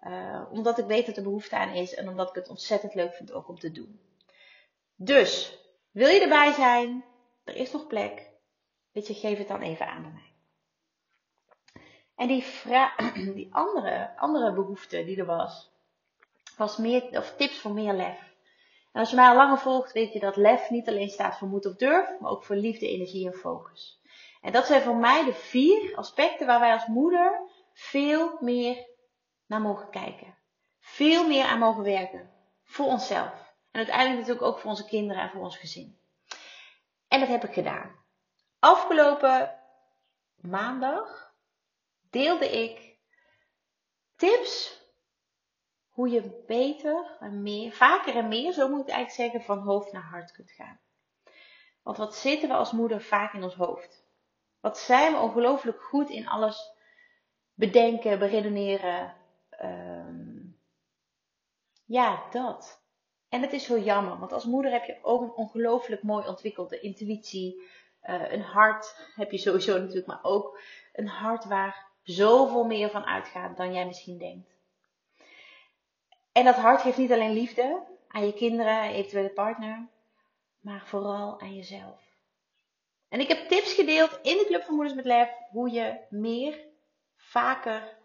Uh, 0.06 0.42
omdat 0.50 0.78
ik 0.78 0.84
weet 0.84 1.06
dat 1.06 1.16
er 1.16 1.22
behoefte 1.22 1.56
aan 1.56 1.74
is 1.74 1.94
en 1.94 2.08
omdat 2.08 2.28
ik 2.28 2.34
het 2.34 2.48
ontzettend 2.48 2.94
leuk 2.94 3.14
vind 3.14 3.32
ook 3.32 3.48
om 3.48 3.58
te 3.58 3.72
doen. 3.72 4.00
Dus, 4.94 5.58
wil 5.90 6.08
je 6.08 6.20
erbij 6.20 6.52
zijn? 6.52 7.04
Er 7.44 7.56
is 7.56 7.72
nog 7.72 7.86
plek. 7.86 8.30
Weet 8.92 9.06
je, 9.06 9.14
geef 9.14 9.38
het 9.38 9.48
dan 9.48 9.60
even 9.60 9.86
aan 9.86 10.02
bij 10.02 10.10
mij. 10.10 10.32
En 12.14 12.28
die, 12.28 12.44
die 13.34 13.54
andere, 13.54 14.16
andere 14.16 14.52
behoefte 14.52 15.04
die 15.04 15.16
er 15.16 15.26
was, 15.26 15.70
was 16.56 16.76
meer, 16.76 17.18
of 17.18 17.34
tips 17.36 17.58
voor 17.58 17.72
meer 17.72 17.92
lef. 17.92 18.33
En 18.94 19.00
als 19.00 19.10
je 19.10 19.16
mij 19.16 19.28
al 19.28 19.36
langer 19.36 19.58
volgt, 19.58 19.92
weet 19.92 20.12
je 20.12 20.20
dat 20.20 20.36
lef 20.36 20.70
niet 20.70 20.88
alleen 20.88 21.08
staat 21.08 21.38
voor 21.38 21.48
moed 21.48 21.66
of 21.66 21.74
durf, 21.74 22.20
maar 22.20 22.30
ook 22.30 22.44
voor 22.44 22.56
liefde, 22.56 22.88
energie 22.88 23.26
en 23.26 23.38
focus. 23.38 24.00
En 24.40 24.52
dat 24.52 24.66
zijn 24.66 24.82
voor 24.82 24.96
mij 24.96 25.24
de 25.24 25.32
vier 25.32 25.96
aspecten 25.96 26.46
waar 26.46 26.60
wij 26.60 26.72
als 26.72 26.86
moeder 26.86 27.40
veel 27.72 28.36
meer 28.40 28.86
naar 29.46 29.60
mogen 29.60 29.90
kijken. 29.90 30.38
Veel 30.78 31.26
meer 31.26 31.44
aan 31.44 31.58
mogen 31.58 31.82
werken. 31.82 32.30
Voor 32.64 32.86
onszelf. 32.86 33.32
En 33.70 33.80
uiteindelijk 33.80 34.18
natuurlijk 34.18 34.46
ook 34.46 34.58
voor 34.58 34.70
onze 34.70 34.84
kinderen 34.84 35.22
en 35.22 35.30
voor 35.30 35.40
ons 35.40 35.56
gezin. 35.56 35.98
En 37.08 37.20
dat 37.20 37.28
heb 37.28 37.44
ik 37.44 37.52
gedaan. 37.52 38.04
Afgelopen 38.58 39.60
maandag 40.40 41.32
deelde 42.10 42.62
ik 42.62 42.98
tips 44.16 44.83
hoe 45.94 46.08
je 46.08 46.42
beter 46.46 47.16
en 47.20 47.42
meer, 47.42 47.72
vaker 47.72 48.16
en 48.16 48.28
meer, 48.28 48.52
zo 48.52 48.68
moet 48.68 48.88
ik 48.88 48.94
eigenlijk 48.94 49.32
zeggen, 49.32 49.42
van 49.42 49.66
hoofd 49.66 49.92
naar 49.92 50.02
hart 50.02 50.32
kunt 50.32 50.50
gaan. 50.50 50.80
Want 51.82 51.96
wat 51.96 52.16
zitten 52.16 52.48
we 52.48 52.54
als 52.54 52.72
moeder 52.72 53.02
vaak 53.02 53.32
in 53.32 53.42
ons 53.42 53.54
hoofd? 53.54 54.04
Wat 54.60 54.78
zijn 54.78 55.12
we 55.12 55.18
ongelooflijk 55.18 55.82
goed 55.82 56.10
in 56.10 56.28
alles 56.28 56.72
bedenken, 57.54 58.18
beredeneren, 58.18 59.14
um, 59.62 60.58
ja, 61.84 62.22
dat. 62.30 62.82
En 63.28 63.42
het 63.42 63.52
is 63.52 63.64
zo 63.64 63.78
jammer, 63.78 64.18
want 64.18 64.32
als 64.32 64.44
moeder 64.44 64.72
heb 64.72 64.84
je 64.84 64.98
ook 65.02 65.22
een 65.22 65.34
ongelooflijk 65.34 66.02
mooi 66.02 66.26
ontwikkelde 66.26 66.80
intuïtie, 66.80 67.62
Eh, 68.04 68.32
een 68.32 68.42
hart 68.42 69.10
heb 69.14 69.30
je 69.30 69.38
sowieso 69.38 69.78
natuurlijk, 69.78 70.06
maar 70.06 70.22
ook 70.22 70.58
een 70.92 71.08
hart 71.08 71.44
waar 71.44 71.86
zoveel 72.02 72.64
meer 72.64 72.90
van 72.90 73.04
uitgaat 73.04 73.56
dan 73.56 73.72
jij 73.72 73.86
misschien 73.86 74.18
denkt. 74.18 74.53
En 76.34 76.44
dat 76.44 76.54
hart 76.54 76.80
geeft 76.80 76.96
niet 76.96 77.12
alleen 77.12 77.32
liefde 77.32 77.82
aan 78.08 78.26
je 78.26 78.32
kinderen, 78.32 78.82
eventuele 78.82 79.30
partner, 79.30 79.88
maar 80.60 80.86
vooral 80.86 81.40
aan 81.40 81.54
jezelf. 81.54 82.02
En 83.08 83.20
ik 83.20 83.28
heb 83.28 83.48
tips 83.48 83.72
gedeeld 83.72 84.18
in 84.22 84.36
de 84.36 84.44
Club 84.46 84.62
van 84.62 84.74
Moeders 84.74 84.94
met 84.94 85.04
Lef 85.04 85.30
hoe 85.50 85.70
je 85.70 85.98
meer, 86.08 86.58
vaker 87.16 87.96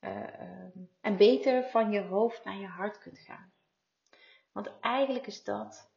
uh, 0.00 0.10
en 1.00 1.16
beter 1.16 1.64
van 1.64 1.90
je 1.90 2.00
hoofd 2.00 2.44
naar 2.44 2.56
je 2.56 2.66
hart 2.66 2.98
kunt 2.98 3.18
gaan. 3.18 3.52
Want 4.52 4.70
eigenlijk 4.80 5.26
is 5.26 5.44
dat 5.44 5.90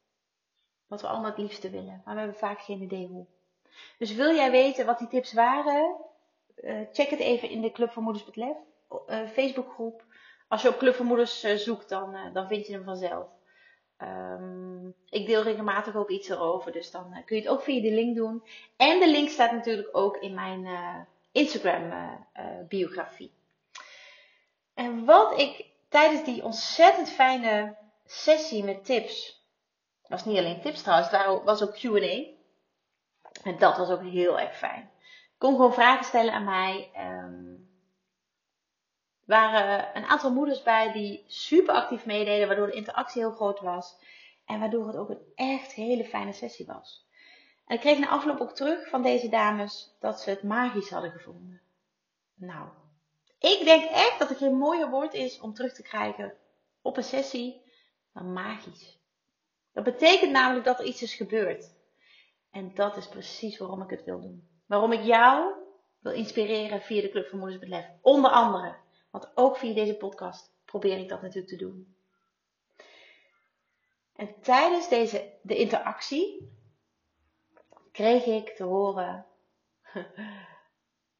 wat 0.88 1.02
we 1.02 1.08
allemaal 1.08 1.30
het 1.30 1.40
liefste 1.40 1.70
willen, 1.70 2.02
maar 2.06 2.14
we 2.14 2.20
hebben 2.20 2.40
vaak 2.40 2.62
geen 2.62 2.82
idee 2.82 3.08
hoe. 3.08 3.26
Dus 3.98 4.14
wil 4.14 4.36
jij 4.36 4.52
weten 4.52 4.86
wat 4.86 5.00
die 5.00 5.08
tips 5.08 5.34
waren? 5.34 5.96
Uh, 6.56 6.88
check 6.92 7.10
het 7.10 7.20
even 7.20 7.50
in 7.50 7.62
de 7.62 7.72
Club 7.72 7.92
van 7.92 8.04
Moeders 8.04 8.26
met 8.26 8.36
Lef 8.36 8.58
Facebookgroep. 9.34 10.04
Als 10.50 10.62
je 10.62 10.70
op 10.70 10.78
Club 10.78 10.96
van 10.96 11.06
Moeders 11.06 11.40
zoekt, 11.40 11.90
dan, 11.90 12.18
dan 12.34 12.48
vind 12.48 12.68
je 12.68 12.74
hem 12.74 12.84
vanzelf. 12.84 13.28
Um, 13.98 14.96
ik 15.10 15.26
deel 15.26 15.44
regelmatig 15.44 15.96
ook 15.96 16.10
iets 16.10 16.30
erover, 16.30 16.72
dus 16.72 16.92
dan 16.92 17.22
kun 17.26 17.36
je 17.36 17.42
het 17.42 17.52
ook 17.52 17.62
via 17.62 17.82
de 17.82 17.92
link 17.92 18.16
doen. 18.16 18.44
En 18.78 19.00
de 19.00 19.10
link 19.10 19.30
staat 19.30 19.52
natuurlijk 19.52 19.90
ook 19.92 20.18
in 20.18 20.34
mijn 20.34 20.68
Instagram 21.32 21.92
biografie. 22.68 23.34
En 24.74 25.06
wat 25.06 25.40
ik 25.40 25.66
tijdens 25.90 26.24
die 26.24 26.44
ontzettend 26.44 27.10
fijne 27.10 27.76
sessie 28.06 28.64
met 28.64 28.86
tips, 28.86 29.44
was 30.08 30.26
niet 30.26 30.38
alleen 30.38 30.62
tips 30.62 30.82
trouwens, 30.82 31.12
het 31.12 31.44
was 31.44 31.64
ook 31.64 31.80
QA. 31.80 32.38
En 33.44 33.58
dat 33.58 33.78
was 33.78 33.90
ook 33.90 34.02
heel 34.02 34.40
erg 34.40 34.58
fijn. 34.58 34.92
Ik 35.04 35.36
kon 35.38 35.56
gewoon 35.56 35.74
vragen 35.74 36.06
stellen 36.06 36.34
aan 36.34 36.44
mij. 36.44 36.92
Um, 36.98 37.69
waren 39.30 39.90
een 39.94 40.06
aantal 40.06 40.34
moeders 40.34 40.64
bij 40.64 40.92
die 40.92 41.24
super 41.28 41.74
actief 41.74 42.06
meededen, 42.06 42.48
waardoor 42.48 42.68
de 42.68 42.74
interactie 42.74 43.22
heel 43.22 43.32
groot 43.32 43.60
was. 43.60 43.96
En 44.46 44.60
waardoor 44.60 44.88
het 44.88 44.96
ook 44.96 45.10
een 45.10 45.24
echt 45.36 45.72
hele 45.72 46.06
fijne 46.06 46.34
sessie 46.34 46.66
was. 46.66 47.08
En 47.66 47.76
ik 47.76 47.82
kreeg 47.82 48.00
na 48.00 48.08
afloop 48.10 48.40
ook 48.40 48.56
terug 48.56 48.90
van 48.90 49.02
deze 49.02 49.30
dames 49.30 49.96
dat 50.00 50.22
ze 50.22 50.30
het 50.30 50.44
magisch 50.44 50.90
hadden 50.90 51.12
gevonden. 51.12 51.62
Nou, 52.36 52.68
ik 53.40 53.62
denk 53.64 53.84
echt 53.84 54.20
dat 54.20 54.30
er 54.30 54.36
geen 54.36 54.58
mooier 54.58 54.90
woord 54.90 55.14
is 55.14 55.40
om 55.40 55.54
terug 55.54 55.74
te 55.74 55.84
krijgen 55.84 56.34
op 56.82 56.98
een 56.98 57.04
sessie 57.04 57.62
dan 58.14 58.34
magisch. 58.34 59.00
Dat 59.74 59.84
betekent 59.84 60.32
namelijk 60.32 60.66
dat 60.66 60.80
er 60.80 60.86
iets 60.86 61.02
is 61.02 61.14
gebeurd. 61.14 61.76
En 62.52 62.72
dat 62.76 62.98
is 62.98 63.08
precies 63.08 63.58
waarom 63.58 63.82
ik 63.82 63.90
het 63.90 64.04
wil 64.04 64.22
doen. 64.22 64.48
Waarom 64.66 64.92
ik 64.92 65.04
jou 65.04 65.54
wil 66.00 66.14
inspireren 66.14 66.82
via 66.82 67.02
de 67.02 67.10
Club 67.10 67.28
van 67.30 67.40
Moeders 67.40 67.60
met 67.60 67.70
Lef. 67.70 67.86
Onder 68.02 68.32
andere. 68.32 68.88
Want 69.10 69.32
ook 69.36 69.58
via 69.58 69.74
deze 69.74 69.96
podcast 69.96 70.54
probeer 70.66 70.98
ik 70.98 71.10
dat 71.10 71.22
natuurlijk 71.22 71.50
te 71.50 71.66
doen. 71.66 71.96
En 74.16 74.42
tijdens 74.42 74.90
deze, 74.90 75.34
de 75.42 75.58
interactie 75.58 76.52
kreeg 77.92 78.26
ik 78.26 78.50
te 78.50 78.64
horen 78.64 79.26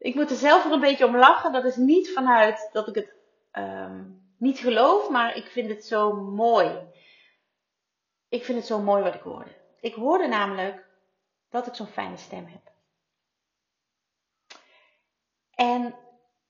ik 0.10 0.16
moet 0.16 0.30
er 0.30 0.36
zelf 0.36 0.66
er 0.66 0.72
een 0.72 0.80
beetje 0.80 1.06
om 1.06 1.18
lachen. 1.18 1.52
Dat 1.52 1.66
is 1.66 1.76
niet 1.76 2.14
vanuit 2.14 2.70
dat 2.72 2.88
ik 2.88 2.96
het 2.96 3.14
um, 3.54 4.34
niet 4.38 4.60
geloof, 4.60 5.10
maar 5.10 5.36
ik 5.36 5.46
vind 5.46 5.70
het 5.70 5.86
zo 5.86 6.14
mooi. 6.14 6.88
Ik 8.30 8.46
vind 8.46 8.58
het 8.58 8.68
zo 8.68 8.80
mooi 8.80 9.04
wat 9.04 9.16
ik 9.16 9.22
hoorde. 9.22 9.56
Ik 9.80 9.94
hoorde 9.94 10.28
namelijk 10.28 10.86
dat 11.50 11.68
ik 11.68 11.76
zo'n 11.76 11.88
fijne 11.88 12.18
stem 12.18 12.46
heb. 12.46 12.72
En 15.56 15.96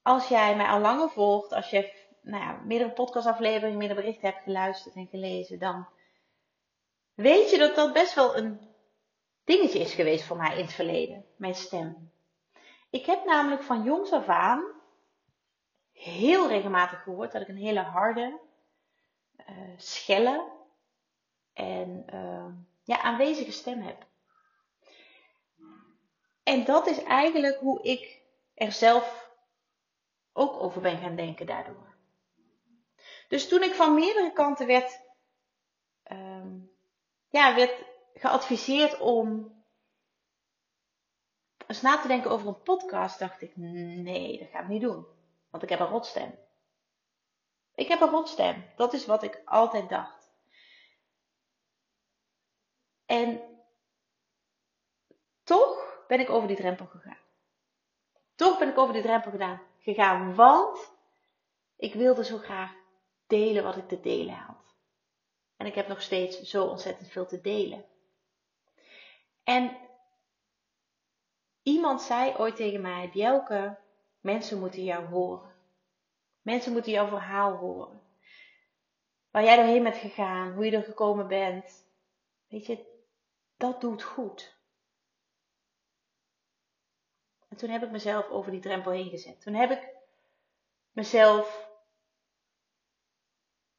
als 0.09 0.27
jij 0.27 0.55
mij 0.55 0.67
al 0.67 0.79
langer 0.79 1.09
volgt, 1.09 1.53
als 1.53 1.69
je 1.69 1.93
nou 2.21 2.43
ja, 2.43 2.61
meerdere 2.65 2.91
podcastafleveringen, 2.91 3.77
meerdere 3.77 3.99
berichten 3.99 4.29
hebt 4.29 4.43
geluisterd 4.43 4.95
en 4.95 5.07
gelezen, 5.07 5.59
dan 5.59 5.87
weet 7.13 7.49
je 7.49 7.57
dat 7.57 7.75
dat 7.75 7.93
best 7.93 8.13
wel 8.13 8.37
een 8.37 8.59
dingetje 9.43 9.79
is 9.79 9.93
geweest 9.93 10.23
voor 10.23 10.37
mij 10.37 10.57
in 10.57 10.63
het 10.63 10.73
verleden, 10.73 11.25
mijn 11.35 11.55
stem. 11.55 12.11
Ik 12.89 13.05
heb 13.05 13.25
namelijk 13.25 13.63
van 13.63 13.83
jongs 13.83 14.11
af 14.11 14.27
aan 14.27 14.63
heel 15.91 16.47
regelmatig 16.47 17.03
gehoord 17.03 17.31
dat 17.31 17.41
ik 17.41 17.47
een 17.47 17.57
hele 17.57 17.81
harde, 17.81 18.39
uh, 19.49 19.55
schelle 19.77 20.51
en 21.53 22.05
uh, 22.13 22.45
ja, 22.83 23.01
aanwezige 23.01 23.51
stem 23.51 23.81
heb. 23.81 24.05
En 26.43 26.65
dat 26.65 26.87
is 26.87 27.03
eigenlijk 27.03 27.59
hoe 27.59 27.81
ik 27.83 28.21
er 28.53 28.71
zelf 28.71 29.28
ook 30.39 30.61
over 30.61 30.81
ben 30.81 30.97
gaan 30.97 31.15
denken 31.15 31.45
daardoor. 31.45 31.95
Dus 33.27 33.47
toen 33.47 33.63
ik 33.63 33.73
van 33.73 33.93
meerdere 33.93 34.33
kanten 34.33 34.67
werd, 34.67 35.01
um, 36.11 36.71
ja, 37.29 37.55
werd 37.55 37.83
geadviseerd 38.13 38.99
om 38.99 39.53
eens 41.67 41.81
na 41.81 42.01
te 42.01 42.07
denken 42.07 42.31
over 42.31 42.47
een 42.47 42.61
podcast, 42.61 43.19
dacht 43.19 43.41
ik, 43.41 43.51
nee, 43.55 44.39
dat 44.39 44.49
ga 44.49 44.59
ik 44.59 44.67
niet 44.67 44.81
doen. 44.81 45.05
Want 45.49 45.63
ik 45.63 45.69
heb 45.69 45.79
een 45.79 45.87
rotstem. 45.87 46.39
Ik 47.75 47.87
heb 47.87 48.01
een 48.01 48.09
rotstem. 48.09 48.65
Dat 48.75 48.93
is 48.93 49.05
wat 49.05 49.23
ik 49.23 49.41
altijd 49.45 49.89
dacht. 49.89 50.31
En 53.05 53.41
toch 55.43 56.03
ben 56.07 56.19
ik 56.19 56.29
over 56.29 56.47
die 56.47 56.57
drempel 56.57 56.85
gegaan. 56.85 57.17
Toch 58.35 58.59
ben 58.59 58.69
ik 58.69 58.77
over 58.77 58.93
die 58.93 59.03
drempel 59.03 59.31
gedaan, 59.31 59.68
gegaan, 59.79 60.35
want 60.35 60.91
ik 61.75 61.93
wilde 61.93 62.23
zo 62.23 62.37
graag 62.37 62.71
delen 63.27 63.63
wat 63.63 63.77
ik 63.77 63.87
te 63.87 63.99
delen 63.99 64.33
had. 64.33 64.75
En 65.57 65.65
ik 65.65 65.75
heb 65.75 65.87
nog 65.87 66.01
steeds 66.01 66.41
zo 66.41 66.65
ontzettend 66.65 67.09
veel 67.09 67.25
te 67.25 67.41
delen. 67.41 67.85
En 69.43 69.77
Iemand 71.69 72.01
zei 72.01 72.33
ooit 72.37 72.55
tegen 72.55 72.81
mij, 72.81 73.09
Bjelke, 73.13 73.77
mensen 74.21 74.59
moeten 74.59 74.83
jou 74.83 75.05
horen. 75.05 75.55
Mensen 76.41 76.71
moeten 76.71 76.91
jouw 76.91 77.07
verhaal 77.07 77.55
horen. 77.55 78.01
Waar 79.31 79.43
jij 79.43 79.55
doorheen 79.55 79.83
bent 79.83 79.97
gegaan, 79.97 80.53
hoe 80.53 80.65
je 80.65 80.71
er 80.71 80.83
gekomen 80.83 81.27
bent. 81.27 81.85
Weet 82.47 82.65
je, 82.65 82.85
dat 83.57 83.81
doet 83.81 84.03
goed. 84.03 84.57
En 87.49 87.57
toen 87.57 87.69
heb 87.69 87.83
ik 87.83 87.91
mezelf 87.91 88.29
over 88.29 88.51
die 88.51 88.59
drempel 88.59 88.91
heen 88.91 89.09
gezet. 89.09 89.41
Toen 89.41 89.53
heb 89.53 89.71
ik 89.71 89.95
mezelf 90.91 91.69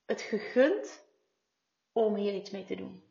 het 0.04 0.20
gegund 0.20 1.04
om 1.92 2.14
hier 2.14 2.34
iets 2.34 2.50
mee 2.50 2.64
te 2.64 2.74
doen. 2.74 3.04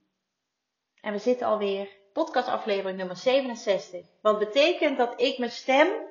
En 1.01 1.13
we 1.13 1.19
zitten 1.19 1.47
alweer 1.47 1.97
podcastaflevering 2.13 2.97
nummer 2.97 3.15
67. 3.15 4.05
Wat 4.21 4.39
betekent 4.39 4.97
dat 4.97 5.21
ik 5.21 5.37
mijn 5.37 5.51
stem 5.51 6.07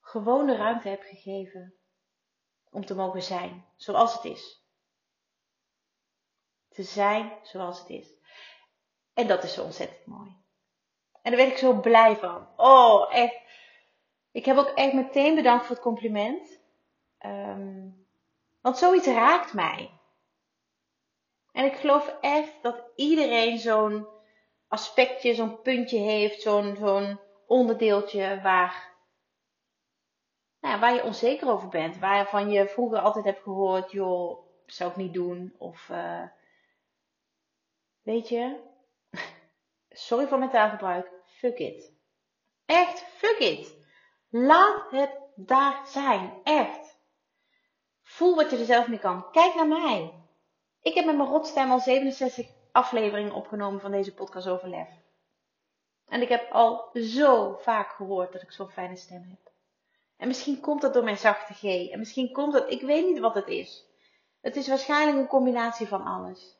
gewoon 0.00 0.46
de 0.46 0.56
ruimte 0.56 0.88
heb 0.88 1.02
gegeven 1.02 1.74
om 2.70 2.84
te 2.84 2.94
mogen 2.94 3.22
zijn 3.22 3.66
zoals 3.76 4.14
het 4.14 4.24
is. 4.24 4.64
Te 6.68 6.82
zijn 6.82 7.38
zoals 7.42 7.78
het 7.78 7.88
is. 7.88 8.08
En 9.12 9.26
dat 9.26 9.44
is 9.44 9.54
zo 9.54 9.64
ontzettend 9.64 10.06
mooi. 10.06 10.39
En 11.22 11.30
daar 11.30 11.40
ben 11.40 11.50
ik 11.50 11.58
zo 11.58 11.72
blij 11.72 12.16
van. 12.16 12.48
Oh, 12.56 13.14
echt. 13.14 13.38
Ik 14.32 14.44
heb 14.44 14.56
ook 14.56 14.70
echt 14.74 14.92
meteen 14.92 15.34
bedankt 15.34 15.66
voor 15.66 15.74
het 15.74 15.84
compliment. 15.84 16.60
Um, 17.26 18.06
want 18.60 18.78
zoiets 18.78 19.06
raakt 19.06 19.52
mij. 19.52 19.90
En 21.52 21.64
ik 21.64 21.74
geloof 21.74 22.16
echt 22.20 22.62
dat 22.62 22.82
iedereen 22.96 23.58
zo'n 23.58 24.06
aspectje, 24.68 25.34
zo'n 25.34 25.60
puntje 25.60 25.98
heeft, 25.98 26.42
zo'n 26.42 27.18
onderdeeltje 27.46 28.40
waar, 28.42 28.94
nou 30.60 30.74
ja, 30.74 30.80
waar 30.80 30.94
je 30.94 31.04
onzeker 31.04 31.50
over 31.50 31.68
bent. 31.68 31.98
Waarvan 31.98 32.50
je 32.50 32.68
vroeger 32.68 32.98
altijd 32.98 33.24
hebt 33.24 33.42
gehoord, 33.42 33.90
joh, 33.90 34.46
zou 34.66 34.90
ik 34.90 34.96
niet 34.96 35.14
doen. 35.14 35.54
Of, 35.58 35.88
uh, 35.88 36.22
weet 38.02 38.28
je, 38.28 38.69
sorry 39.90 40.26
voor 40.26 40.38
mijn 40.38 40.50
taalgebruik, 40.50 41.10
fuck 41.26 41.58
it. 41.58 41.92
Echt, 42.66 43.00
fuck 43.00 43.38
it. 43.38 43.74
Laat 44.28 44.90
het 44.90 45.18
daar 45.34 45.86
zijn, 45.86 46.40
echt. 46.44 46.98
Voel 48.02 48.34
wat 48.34 48.50
je 48.50 48.56
er 48.56 48.64
zelf 48.64 48.88
mee 48.88 48.98
kan. 48.98 49.30
Kijk 49.30 49.54
naar 49.54 49.68
mij. 49.68 50.14
Ik 50.80 50.94
heb 50.94 51.04
met 51.04 51.16
mijn 51.16 51.28
rotstem 51.28 51.70
al 51.70 51.80
67 51.80 52.46
afleveringen 52.72 53.32
opgenomen 53.32 53.80
van 53.80 53.90
deze 53.90 54.14
podcast 54.14 54.48
over 54.48 54.68
lef. 54.68 54.88
En 56.06 56.22
ik 56.22 56.28
heb 56.28 56.52
al 56.52 56.90
zo 56.92 57.56
vaak 57.56 57.90
gehoord 57.90 58.32
dat 58.32 58.42
ik 58.42 58.52
zo'n 58.52 58.70
fijne 58.70 58.96
stem 58.96 59.22
heb. 59.22 59.52
En 60.16 60.28
misschien 60.28 60.60
komt 60.60 60.80
dat 60.80 60.94
door 60.94 61.04
mijn 61.04 61.18
zachte 61.18 61.54
G. 61.54 61.90
En 61.90 61.98
misschien 61.98 62.32
komt 62.32 62.52
dat, 62.52 62.70
ik 62.70 62.82
weet 62.82 63.06
niet 63.06 63.18
wat 63.18 63.34
het 63.34 63.48
is. 63.48 63.86
Het 64.40 64.56
is 64.56 64.68
waarschijnlijk 64.68 65.18
een 65.18 65.26
combinatie 65.26 65.86
van 65.86 66.02
alles. 66.02 66.58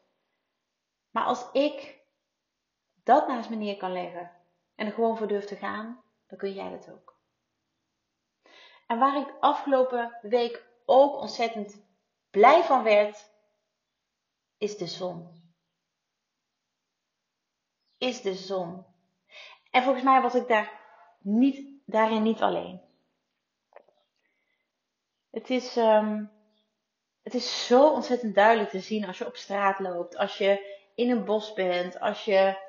Maar 1.10 1.24
als 1.24 1.46
ik 1.52 1.99
dat 3.10 3.28
naast 3.28 3.50
me 3.50 3.56
neer 3.56 3.76
kan 3.76 3.92
leggen, 3.92 4.30
en 4.74 4.86
er 4.86 4.92
gewoon 4.92 5.16
voor 5.16 5.28
durft 5.28 5.48
te 5.48 5.56
gaan, 5.56 6.02
dan 6.26 6.38
kun 6.38 6.52
jij 6.52 6.70
dat 6.70 6.90
ook. 6.90 7.18
En 8.86 8.98
waar 8.98 9.16
ik 9.16 9.34
afgelopen 9.40 10.18
week 10.22 10.66
ook 10.84 11.20
ontzettend 11.20 11.82
blij 12.30 12.62
van 12.62 12.82
werd, 12.82 13.30
is 14.58 14.76
de 14.76 14.86
zon. 14.86 15.42
Is 17.98 18.22
de 18.22 18.34
zon. 18.34 18.84
En 19.70 19.82
volgens 19.82 20.04
mij 20.04 20.20
was 20.20 20.34
ik 20.34 20.48
daar 20.48 20.80
niet, 21.18 21.82
daarin 21.86 22.22
niet 22.22 22.40
alleen. 22.40 22.80
Het 25.30 25.50
is, 25.50 25.76
um, 25.76 26.30
het 27.22 27.34
is 27.34 27.66
zo 27.66 27.90
ontzettend 27.90 28.34
duidelijk 28.34 28.70
te 28.70 28.80
zien 28.80 29.06
als 29.06 29.18
je 29.18 29.26
op 29.26 29.36
straat 29.36 29.78
loopt, 29.78 30.16
als 30.16 30.38
je 30.38 30.78
in 30.94 31.10
een 31.10 31.24
bos 31.24 31.52
bent, 31.52 32.00
als 32.00 32.24
je 32.24 32.68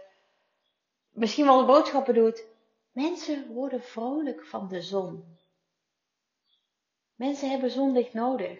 misschien 1.12 1.46
wel 1.46 1.58
de 1.58 1.66
boodschappen 1.66 2.14
doet. 2.14 2.46
Mensen 2.92 3.54
worden 3.54 3.84
vrolijk 3.84 4.46
van 4.46 4.68
de 4.68 4.82
zon. 4.82 5.38
Mensen 7.16 7.50
hebben 7.50 7.72
zonlicht 7.72 8.14
nodig. 8.14 8.60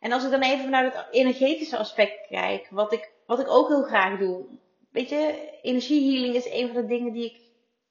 En 0.00 0.12
als 0.12 0.24
ik 0.24 0.30
dan 0.30 0.42
even 0.42 0.64
vanuit 0.64 0.94
het 0.94 1.06
energetische 1.10 1.78
aspect 1.78 2.26
kijk, 2.26 2.68
wat 2.70 2.92
ik, 2.92 3.12
wat 3.26 3.38
ik 3.38 3.48
ook 3.48 3.68
heel 3.68 3.82
graag 3.82 4.18
doe. 4.18 4.46
Weet 4.90 5.08
je, 5.08 5.58
energiehealing 5.62 6.34
is 6.34 6.50
een 6.50 6.66
van 6.66 6.82
de 6.82 6.86
dingen 6.86 7.12
die 7.12 7.24
ik 7.24 7.40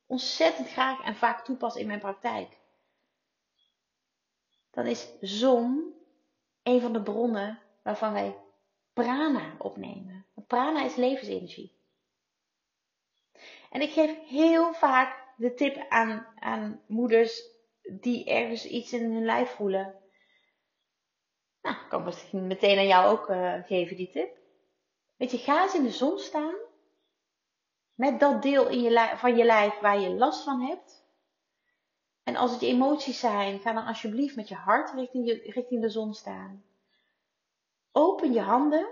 ontzettend 0.05 0.69
graag 0.69 1.03
en 1.03 1.15
vaak 1.15 1.45
toepas 1.45 1.75
in 1.75 1.87
mijn 1.87 1.99
praktijk. 1.99 2.57
Dan 4.71 4.85
is 4.85 5.09
zon 5.21 5.93
een 6.63 6.81
van 6.81 6.93
de 6.93 7.01
bronnen 7.01 7.59
waarvan 7.83 8.13
wij 8.13 8.35
prana 8.93 9.55
opnemen. 9.57 10.25
Prana 10.47 10.83
is 10.83 10.95
levensenergie. 10.95 11.76
En 13.69 13.81
ik 13.81 13.91
geef 13.91 14.27
heel 14.27 14.73
vaak 14.73 15.33
de 15.37 15.53
tip 15.53 15.85
aan, 15.89 16.27
aan 16.39 16.81
moeders 16.87 17.43
die 17.99 18.25
ergens 18.25 18.65
iets 18.65 18.93
in 18.93 19.13
hun 19.13 19.25
lijf 19.25 19.49
voelen. 19.49 19.95
Nou, 21.61 21.75
ik 21.75 21.89
kan 21.89 22.03
misschien 22.03 22.47
meteen 22.47 22.77
aan 22.77 22.87
jou 22.87 23.17
ook 23.17 23.29
uh, 23.29 23.63
geven 23.65 23.95
die 23.95 24.09
tip. 24.09 24.37
Weet 25.15 25.31
je, 25.31 25.37
ga 25.37 25.63
eens 25.63 25.75
in 25.75 25.83
de 25.83 25.91
zon 25.91 26.19
staan. 26.19 26.55
Met 27.93 28.19
dat 28.19 28.41
deel 28.41 28.69
in 28.69 28.81
je 28.81 29.13
van 29.15 29.35
je 29.35 29.43
lijf 29.43 29.79
waar 29.79 29.99
je 29.99 30.09
last 30.09 30.43
van 30.43 30.61
hebt. 30.61 31.05
En 32.23 32.35
als 32.35 32.51
het 32.51 32.59
je 32.59 32.67
emoties 32.67 33.19
zijn, 33.19 33.59
ga 33.59 33.73
dan 33.73 33.85
alsjeblieft 33.85 34.35
met 34.35 34.47
je 34.47 34.55
hart 34.55 34.93
richting, 34.93 35.27
richting 35.53 35.81
de 35.81 35.89
zon 35.89 36.13
staan. 36.13 36.63
Open 37.91 38.33
je 38.33 38.41
handen 38.41 38.87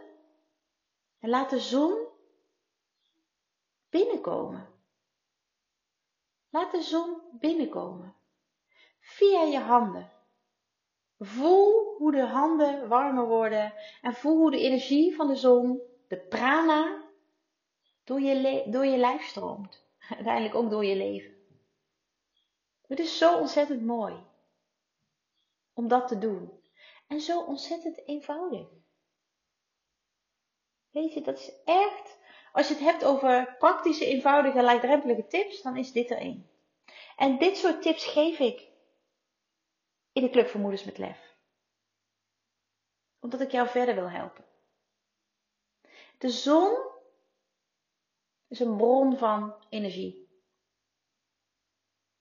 en 1.20 1.30
laat 1.30 1.50
de 1.50 1.60
zon 1.60 2.05
binnenkomen. 3.96 4.68
Laat 6.50 6.72
de 6.72 6.82
zon 6.82 7.22
binnenkomen. 7.32 8.16
Via 9.00 9.42
je 9.42 9.60
handen. 9.60 10.12
Voel 11.20 11.96
hoe 11.98 12.12
de 12.12 12.26
handen 12.26 12.88
warmer 12.88 13.28
worden 13.28 13.74
en 14.02 14.14
voel 14.14 14.38
hoe 14.38 14.52
de 14.52 14.60
energie 14.60 15.16
van 15.16 15.28
de 15.28 15.36
zon, 15.36 15.82
de 16.08 16.18
prana, 16.18 17.04
door 18.04 18.20
je, 18.22 18.64
door 18.68 18.86
je 18.86 18.98
lijf 18.98 19.24
stroomt. 19.24 19.84
Uiteindelijk 20.16 20.56
ook 20.56 20.70
door 20.70 20.86
je 20.86 20.96
leven. 20.96 21.34
Het 22.88 23.00
is 23.00 23.18
zo 23.18 23.40
ontzettend 23.40 23.86
mooi 23.86 24.24
om 25.74 25.88
dat 25.88 26.08
te 26.08 26.18
doen. 26.18 26.64
En 27.08 27.22
zo 27.22 27.42
ontzettend 27.42 28.08
eenvoudig. 28.08 28.68
Weet 30.90 31.14
je, 31.14 31.22
dat 31.22 31.38
is 31.38 31.52
echt, 31.66 32.18
als 32.56 32.68
je 32.68 32.74
het 32.74 32.84
hebt 32.84 33.04
over 33.04 33.56
praktische, 33.58 34.06
eenvoudige, 34.06 34.64
laagdrempelige 34.64 35.28
tips, 35.28 35.62
dan 35.62 35.78
is 35.78 35.92
dit 35.92 36.12
er 36.12 36.18
één. 36.18 36.50
En 37.16 37.38
dit 37.38 37.58
soort 37.58 37.82
tips 37.82 38.06
geef 38.06 38.40
ik 38.40 38.70
in 40.12 40.22
de 40.22 40.30
Club 40.30 40.48
voor 40.48 40.60
Moeders 40.60 40.84
met 40.84 40.98
Lef. 40.98 41.36
Omdat 43.20 43.42
ik 43.42 43.52
jou 43.52 43.68
verder 43.68 43.96
wil 43.96 44.10
helpen. 44.10 44.46
De 46.18 46.30
zon 46.30 46.78
is 48.48 48.60
een 48.60 48.78
bron 48.78 49.18
van 49.18 49.66
energie. 49.70 50.30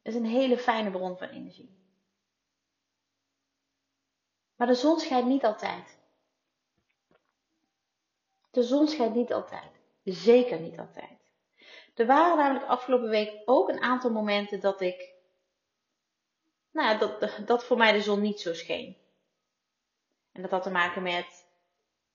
Het 0.03 0.15
is 0.15 0.21
een 0.21 0.27
hele 0.27 0.59
fijne 0.59 0.91
bron 0.91 1.19
van 1.19 1.29
energie. 1.29 1.83
Maar 4.57 4.67
de 4.67 4.75
zon 4.75 5.01
schijnt 5.01 5.27
niet 5.27 5.45
altijd. 5.45 5.99
De 8.51 8.63
zon 8.63 8.89
schijnt 8.89 9.15
niet 9.15 9.33
altijd. 9.33 9.74
Zeker 10.05 10.61
niet 10.61 10.79
altijd. 10.79 11.33
Er 11.95 12.07
waren 12.07 12.37
namelijk 12.37 12.67
afgelopen 12.67 13.09
week 13.09 13.43
ook 13.45 13.69
een 13.69 13.81
aantal 13.81 14.11
momenten 14.11 14.61
dat 14.61 14.81
ik, 14.81 15.15
nou, 16.71 16.99
dat, 16.99 17.41
dat 17.47 17.65
voor 17.65 17.77
mij 17.77 17.93
de 17.93 18.01
zon 18.01 18.21
niet 18.21 18.41
zo 18.41 18.55
scheen. 18.55 18.97
En 20.33 20.43
dat 20.43 20.51
had 20.51 20.63
te 20.63 20.71
maken 20.71 21.03
met 21.03 21.47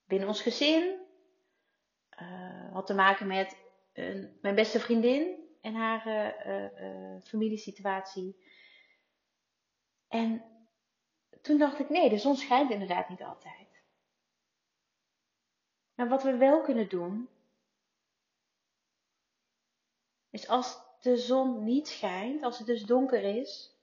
binnen 0.06 0.28
ons 0.28 0.42
gezin, 0.42 1.00
uh, 2.22 2.74
had 2.74 2.88
te 2.88 2.94
maken 2.94 3.28
met 3.28 3.58
mijn 4.42 4.56
beste 4.56 4.80
vriendin 4.80 5.48
en 5.62 5.74
haar 5.74 6.08
uh, 6.48 7.22
familiesituatie. 7.24 8.44
En 10.08 10.44
toen 11.42 11.58
dacht 11.58 11.80
ik, 11.80 11.90
nee, 11.90 12.10
de 12.10 12.18
zon 12.18 12.36
schijnt 12.36 12.72
inderdaad 12.72 13.10
niet 13.10 13.22
altijd. 13.22 13.68
Maar 15.96 16.08
wat 16.08 16.24
we 16.24 16.38
wel 16.38 16.62
kunnen 16.62 16.90
doen, 16.90 17.30
is 20.30 20.48
als 20.48 20.78
de 21.00 21.18
zon 21.18 21.64
niet 21.64 21.88
schijnt, 21.88 22.44
als 22.44 22.58
het 22.58 22.68
dus 22.68 22.84
donker 22.84 23.24
is, 23.24 23.78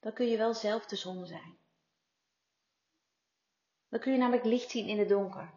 dan 0.00 0.12
kun 0.12 0.26
je 0.26 0.36
wel 0.36 0.54
zelf 0.54 0.86
de 0.86 0.96
zon 0.96 1.26
zijn. 1.26 1.58
Dan 3.88 4.00
kun 4.00 4.12
je 4.12 4.18
namelijk 4.18 4.44
licht 4.44 4.70
zien 4.70 4.88
in 4.88 4.98
het 4.98 5.08
donker. 5.08 5.56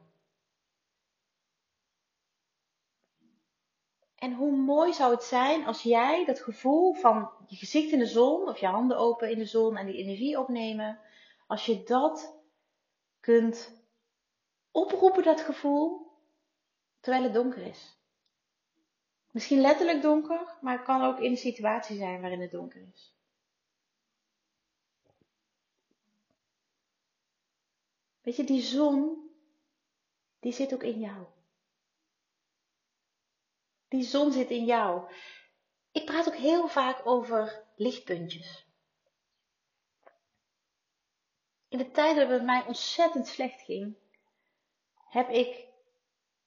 En 4.15 4.33
hoe 4.33 4.51
mooi 4.51 4.93
zou 4.93 5.13
het 5.13 5.23
zijn 5.23 5.65
als 5.65 5.81
jij 5.81 6.25
dat 6.25 6.39
gevoel 6.39 6.93
van 6.93 7.31
je 7.47 7.55
gezicht 7.55 7.91
in 7.91 7.99
de 7.99 8.05
zon 8.05 8.47
of 8.47 8.57
je 8.57 8.67
handen 8.67 8.97
open 8.97 9.31
in 9.31 9.37
de 9.37 9.45
zon 9.45 9.77
en 9.77 9.85
die 9.85 9.97
energie 9.97 10.39
opnemen, 10.39 10.99
als 11.47 11.65
je 11.65 11.83
dat 11.83 12.39
kunt 13.19 13.83
oproepen 14.71 15.23
dat 15.23 15.41
gevoel 15.41 16.11
terwijl 16.99 17.23
het 17.23 17.33
donker 17.33 17.61
is. 17.61 18.00
Misschien 19.31 19.61
letterlijk 19.61 20.01
donker, 20.01 20.57
maar 20.61 20.77
het 20.77 20.85
kan 20.85 21.01
ook 21.01 21.19
in 21.19 21.31
een 21.31 21.37
situatie 21.37 21.97
zijn 21.97 22.21
waarin 22.21 22.41
het 22.41 22.51
donker 22.51 22.87
is. 22.93 23.15
Weet 28.21 28.35
je, 28.35 28.43
die 28.43 28.61
zon, 28.61 29.29
die 30.39 30.51
zit 30.53 30.73
ook 30.73 30.83
in 30.83 30.99
jou. 30.99 31.25
Die 33.87 34.03
zon 34.03 34.31
zit 34.31 34.49
in 34.49 34.65
jou. 34.65 35.13
Ik 35.91 36.05
praat 36.05 36.27
ook 36.27 36.35
heel 36.35 36.67
vaak 36.67 37.05
over 37.05 37.65
lichtpuntjes. 37.75 38.65
In 41.67 41.77
de 41.77 41.91
tijd 41.91 42.15
dat 42.15 42.29
het 42.29 42.43
mij 42.43 42.65
ontzettend 42.65 43.27
slecht 43.27 43.61
ging, 43.61 43.95
heb 44.93 45.29
ik 45.29 45.67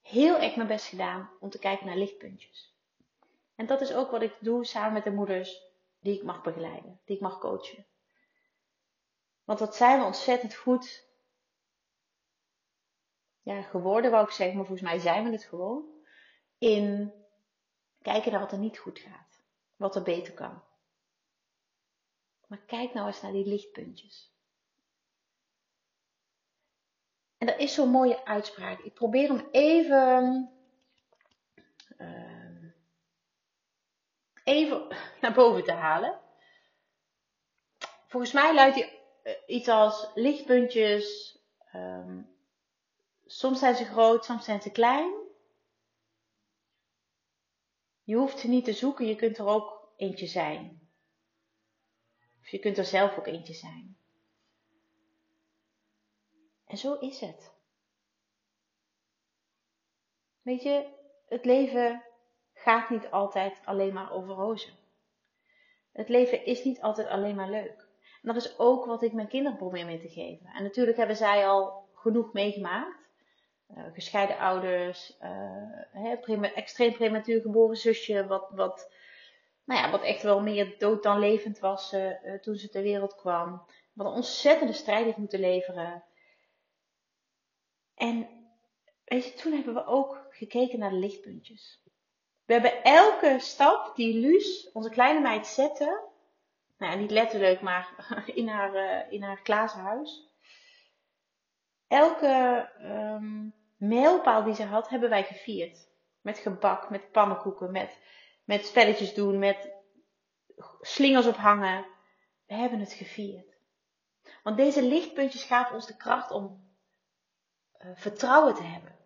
heel 0.00 0.36
erg 0.36 0.56
mijn 0.56 0.68
best 0.68 0.86
gedaan 0.86 1.30
om 1.40 1.50
te 1.50 1.58
kijken 1.58 1.86
naar 1.86 1.96
lichtpuntjes. 1.96 2.73
En 3.54 3.66
dat 3.66 3.80
is 3.80 3.94
ook 3.94 4.10
wat 4.10 4.22
ik 4.22 4.36
doe 4.40 4.64
samen 4.64 4.92
met 4.92 5.04
de 5.04 5.10
moeders 5.10 5.62
die 6.00 6.16
ik 6.16 6.22
mag 6.22 6.42
begeleiden, 6.42 7.00
die 7.04 7.16
ik 7.16 7.22
mag 7.22 7.38
coachen. 7.38 7.86
Want 9.44 9.58
wat 9.58 9.76
zijn 9.76 9.98
we 9.98 10.04
ontzettend 10.04 10.54
goed 10.54 11.06
ja, 13.42 13.62
geworden, 13.62 14.10
wou 14.10 14.24
ik 14.24 14.30
zeggen, 14.30 14.56
maar 14.56 14.66
volgens 14.66 14.88
mij 14.88 14.98
zijn 14.98 15.24
we 15.24 15.30
het 15.30 15.44
gewoon. 15.44 15.92
In 16.58 17.12
kijken 18.02 18.32
naar 18.32 18.40
wat 18.40 18.52
er 18.52 18.58
niet 18.58 18.78
goed 18.78 18.98
gaat, 18.98 19.40
wat 19.76 19.96
er 19.96 20.02
beter 20.02 20.34
kan. 20.34 20.62
Maar 22.46 22.58
kijk 22.58 22.94
nou 22.94 23.06
eens 23.06 23.22
naar 23.22 23.32
die 23.32 23.46
lichtpuntjes. 23.46 24.32
En 27.38 27.46
dat 27.46 27.58
is 27.58 27.74
zo'n 27.74 27.90
mooie 27.90 28.24
uitspraak. 28.24 28.78
Ik 28.78 28.94
probeer 28.94 29.28
hem 29.28 29.48
even, 29.50 30.50
uh, 31.98 32.43
even 34.44 34.96
naar 35.20 35.32
boven 35.32 35.64
te 35.64 35.72
halen. 35.72 36.20
Volgens 38.06 38.32
mij 38.32 38.54
luidt 38.54 38.74
hij 38.74 39.02
eh, 39.22 39.32
iets 39.46 39.68
als 39.68 40.10
lichtpuntjes. 40.14 41.38
Um, 41.74 42.36
soms 43.24 43.58
zijn 43.58 43.74
ze 43.74 43.84
groot, 43.84 44.24
soms 44.24 44.44
zijn 44.44 44.62
ze 44.62 44.70
klein. 44.70 45.22
Je 48.02 48.16
hoeft 48.16 48.38
ze 48.38 48.48
niet 48.48 48.64
te 48.64 48.72
zoeken, 48.72 49.06
je 49.06 49.16
kunt 49.16 49.38
er 49.38 49.46
ook 49.46 49.92
eentje 49.96 50.26
zijn. 50.26 50.88
Of 52.40 52.48
je 52.48 52.58
kunt 52.58 52.78
er 52.78 52.84
zelf 52.84 53.18
ook 53.18 53.26
eentje 53.26 53.54
zijn. 53.54 53.98
En 56.64 56.76
zo 56.76 56.94
is 56.94 57.20
het. 57.20 57.52
Weet 60.42 60.62
je, 60.62 60.88
het 61.28 61.44
leven 61.44 62.04
gaat 62.64 62.90
niet 62.90 63.10
altijd 63.10 63.60
alleen 63.64 63.92
maar 63.92 64.12
over 64.12 64.34
rozen. 64.34 64.72
Het 65.92 66.08
leven 66.08 66.44
is 66.44 66.64
niet 66.64 66.80
altijd 66.80 67.08
alleen 67.08 67.34
maar 67.34 67.50
leuk. 67.50 67.86
En 68.22 68.34
dat 68.34 68.36
is 68.36 68.58
ook 68.58 68.84
wat 68.84 69.02
ik 69.02 69.12
mijn 69.12 69.28
kinderen 69.28 69.58
probeer 69.58 69.86
mee 69.86 70.00
te 70.00 70.08
geven. 70.08 70.46
En 70.46 70.62
natuurlijk 70.62 70.96
hebben 70.96 71.16
zij 71.16 71.46
al 71.46 71.88
genoeg 71.94 72.32
meegemaakt. 72.32 73.02
Uh, 73.70 73.84
gescheiden 73.92 74.38
ouders, 74.38 75.18
uh, 75.22 76.56
extreem 76.56 76.92
prematuur 76.92 77.40
geboren 77.40 77.76
zusje, 77.76 78.26
wat, 78.26 78.50
wat, 78.50 78.92
nou 79.64 79.80
ja, 79.80 79.90
wat 79.90 80.02
echt 80.02 80.22
wel 80.22 80.40
meer 80.40 80.78
dood 80.78 81.02
dan 81.02 81.18
levend 81.18 81.58
was 81.58 81.92
uh, 81.92 82.34
toen 82.40 82.56
ze 82.56 82.68
ter 82.68 82.82
wereld 82.82 83.14
kwam. 83.14 83.66
Wat 83.92 84.06
een 84.06 84.12
ontzettende 84.12 84.72
strijd 84.72 85.04
heeft 85.04 85.16
moeten 85.16 85.40
leveren. 85.40 86.04
En 87.94 88.28
weet 89.04 89.24
je, 89.24 89.32
toen 89.32 89.52
hebben 89.52 89.74
we 89.74 89.86
ook 89.86 90.26
gekeken 90.30 90.78
naar 90.78 90.90
de 90.90 90.96
lichtpuntjes. 90.96 91.83
We 92.44 92.52
hebben 92.52 92.82
elke 92.82 93.38
stap 93.38 93.96
die 93.96 94.18
Luus, 94.20 94.70
onze 94.72 94.90
kleine 94.90 95.20
meid, 95.20 95.46
zette, 95.46 96.02
nou 96.78 96.98
niet 96.98 97.10
letterlijk, 97.10 97.60
maar 97.60 97.88
in 98.34 98.48
haar, 98.48 98.74
uh, 98.74 99.12
in 99.12 99.22
haar 99.22 99.42
Elke 101.88 102.70
um, 102.80 103.54
mijlpaal 103.76 104.44
die 104.44 104.54
ze 104.54 104.64
had, 104.64 104.88
hebben 104.88 105.10
wij 105.10 105.24
gevierd. 105.24 105.92
Met 106.20 106.38
gebak, 106.38 106.90
met 106.90 107.10
pannenkoeken, 107.12 107.70
met, 107.70 107.98
met 108.44 108.66
spelletjes 108.66 109.14
doen, 109.14 109.38
met 109.38 109.72
slingers 110.80 111.26
ophangen. 111.26 111.86
We 112.46 112.54
hebben 112.54 112.80
het 112.80 112.92
gevierd. 112.92 113.56
Want 114.42 114.56
deze 114.56 114.82
lichtpuntjes 114.82 115.44
gaven 115.44 115.74
ons 115.74 115.86
de 115.86 115.96
kracht 115.96 116.30
om 116.30 116.72
uh, 117.78 117.90
vertrouwen 117.94 118.54
te 118.54 118.62
hebben. 118.62 119.03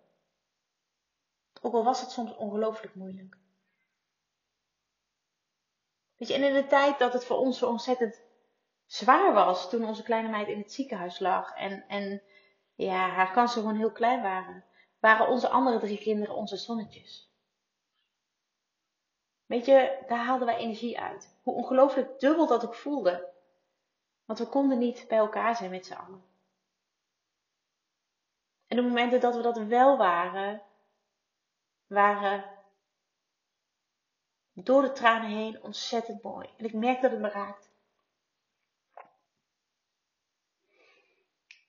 Ook 1.61 1.73
al 1.73 1.85
was 1.85 2.01
het 2.01 2.11
soms 2.11 2.37
ongelooflijk 2.37 2.95
moeilijk. 2.95 3.37
Weet 6.17 6.29
je, 6.29 6.35
en 6.35 6.43
in 6.43 6.55
de 6.55 6.67
tijd 6.67 6.99
dat 6.99 7.13
het 7.13 7.25
voor 7.25 7.37
ons 7.37 7.59
zo 7.59 7.69
ontzettend 7.69 8.23
zwaar 8.87 9.33
was, 9.33 9.71
toen 9.71 9.85
onze 9.85 10.03
kleine 10.03 10.29
meid 10.29 10.49
in 10.49 10.59
het 10.59 10.73
ziekenhuis 10.73 11.19
lag 11.19 11.55
en, 11.55 11.89
en 11.89 12.23
ja, 12.75 13.09
haar 13.09 13.33
kansen 13.33 13.61
gewoon 13.61 13.77
heel 13.77 13.93
klein 13.93 14.23
waren, 14.23 14.65
waren 15.01 15.29
onze 15.29 15.49
andere 15.49 15.79
drie 15.79 15.99
kinderen 15.99 16.35
onze 16.35 16.57
zonnetjes. 16.57 17.33
Weet 19.47 19.67
je, 19.67 20.05
daar 20.09 20.25
haalden 20.25 20.47
wij 20.47 20.57
energie 20.57 21.01
uit. 21.01 21.39
Hoe 21.43 21.55
ongelooflijk 21.55 22.21
dubbel 22.21 22.47
dat 22.47 22.67
ook 22.67 22.75
voelde. 22.75 23.33
Want 24.25 24.39
we 24.39 24.47
konden 24.47 24.79
niet 24.79 25.05
bij 25.09 25.19
elkaar 25.19 25.57
zijn 25.57 25.71
met 25.71 25.87
z'n 25.87 25.93
allen. 25.93 26.25
En 28.67 28.77
de 28.77 28.83
momenten 28.83 29.21
dat 29.21 29.37
we 29.37 29.43
dat 29.43 29.59
wel 29.59 29.97
waren, 29.97 30.63
waren 31.89 32.57
door 34.53 34.83
de 34.83 34.93
tranen 34.93 35.31
heen 35.31 35.63
ontzettend 35.63 36.23
mooi. 36.23 36.49
En 36.57 36.65
ik 36.65 36.73
merk 36.73 37.01
dat 37.01 37.11
het 37.11 37.21
me 37.21 37.29
raakt. 37.29 37.71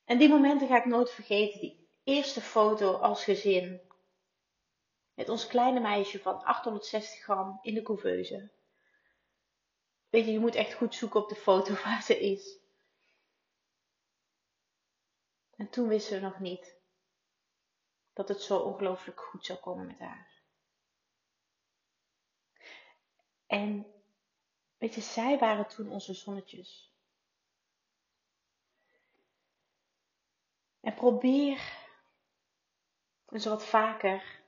En 0.05 0.17
die 0.17 0.29
momenten 0.29 0.67
ga 0.67 0.77
ik 0.77 0.85
nooit 0.85 1.11
vergeten. 1.11 1.59
Die 1.59 1.87
eerste 2.03 2.41
foto 2.41 2.93
als 2.93 3.23
gezin. 3.23 3.81
Met 5.13 5.29
ons 5.29 5.47
kleine 5.47 5.79
meisje 5.79 6.19
van 6.19 6.43
860 6.43 7.19
gram 7.19 7.59
in 7.61 7.73
de 7.73 7.81
couveuse. 7.81 8.51
Weet 10.09 10.25
je, 10.25 10.31
je 10.31 10.39
moet 10.39 10.55
echt 10.55 10.73
goed 10.73 10.95
zoeken 10.95 11.21
op 11.21 11.29
de 11.29 11.35
foto 11.35 11.73
waar 11.83 12.03
ze 12.03 12.19
is. 12.19 12.57
En 15.55 15.69
toen 15.69 15.87
wisten 15.87 16.15
we 16.15 16.27
nog 16.27 16.39
niet 16.39 16.78
dat 18.19 18.27
het 18.27 18.41
zo 18.41 18.59
ongelooflijk 18.59 19.19
goed 19.21 19.45
zou 19.45 19.59
komen 19.59 19.87
met 19.87 19.99
haar. 19.99 20.41
En 23.47 23.93
weet 24.77 24.95
je, 24.95 25.01
zij 25.01 25.37
waren 25.37 25.67
toen 25.67 25.91
onze 25.91 26.13
zonnetjes. 26.13 26.93
En 30.79 30.93
probeer 30.93 31.87
eens 33.29 33.45
wat 33.45 33.65
vaker 33.65 34.41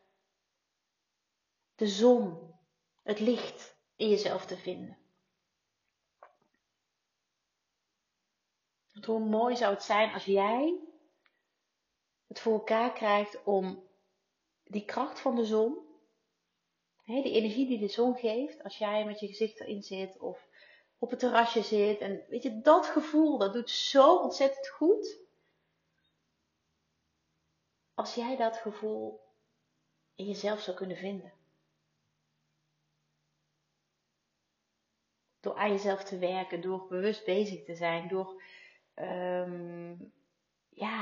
de 1.75 1.87
zon, 1.87 2.55
het 3.03 3.19
licht 3.19 3.75
in 3.95 4.09
jezelf 4.09 4.45
te 4.45 4.57
vinden. 4.57 4.97
Want 8.91 9.05
hoe 9.05 9.19
mooi 9.19 9.55
zou 9.55 9.73
het 9.73 9.83
zijn 9.83 10.13
als 10.13 10.25
jij 10.25 10.90
het 12.31 12.39
voor 12.39 12.53
elkaar 12.53 12.93
krijgt 12.93 13.43
om 13.43 13.83
die 14.63 14.85
kracht 14.85 15.19
van 15.19 15.35
de 15.35 15.45
zon 15.45 15.89
He, 17.03 17.21
die 17.21 17.33
energie 17.33 17.67
die 17.67 17.79
de 17.79 17.87
zon 17.87 18.15
geeft, 18.15 18.63
als 18.63 18.77
jij 18.77 19.05
met 19.05 19.19
je 19.19 19.27
gezicht 19.27 19.59
erin 19.59 19.81
zit 19.83 20.19
of 20.19 20.47
op 20.97 21.09
het 21.09 21.19
terrasje 21.19 21.61
zit. 21.61 21.99
En 21.99 22.25
weet 22.27 22.43
je, 22.43 22.61
dat 22.61 22.85
gevoel, 22.85 23.37
dat 23.37 23.53
doet 23.53 23.69
zo 23.69 24.17
ontzettend 24.17 24.67
goed. 24.67 25.19
Als 27.93 28.15
jij 28.15 28.37
dat 28.37 28.57
gevoel 28.57 29.21
in 30.15 30.25
jezelf 30.25 30.61
zou 30.61 30.77
kunnen 30.77 30.97
vinden. 30.97 31.33
Door 35.39 35.55
aan 35.55 35.71
jezelf 35.71 36.03
te 36.03 36.17
werken, 36.17 36.61
door 36.61 36.87
bewust 36.87 37.25
bezig 37.25 37.63
te 37.63 37.75
zijn, 37.75 38.07
door 38.07 38.43
ja, 38.95 39.50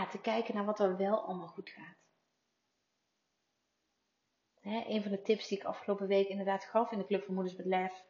te 0.09 0.21
kijken 0.21 0.55
naar 0.55 0.65
wat 0.65 0.79
er 0.79 0.97
wel 0.97 1.21
allemaal 1.21 1.47
goed 1.47 1.69
gaat. 1.69 1.97
Hè, 4.59 4.83
een 4.87 5.01
van 5.01 5.11
de 5.11 5.21
tips 5.21 5.47
die 5.47 5.57
ik 5.57 5.63
afgelopen 5.63 6.07
week 6.07 6.27
inderdaad 6.27 6.63
gaf 6.63 6.91
in 6.91 6.97
de 6.97 7.05
Club 7.05 7.23
van 7.25 7.33
Moeders 7.33 7.55
met 7.55 7.65
Lef. 7.65 8.03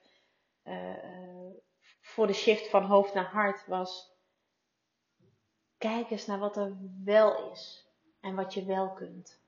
Uh, 0.64 1.54
voor 2.02 2.28
de 2.28 2.34
shift 2.34 2.70
van 2.70 2.84
hoofd 2.84 3.14
naar 3.14 3.32
hart 3.32 3.68
was. 3.68 4.18
Kijk 5.78 6.10
eens 6.10 6.26
naar 6.26 6.40
wat 6.40 6.58
er 6.58 6.78
wel 7.04 7.52
is. 7.52 7.88
En 8.20 8.36
wat 8.36 8.54
je 8.54 8.66
wel 8.66 8.94
kunt. 8.94 9.42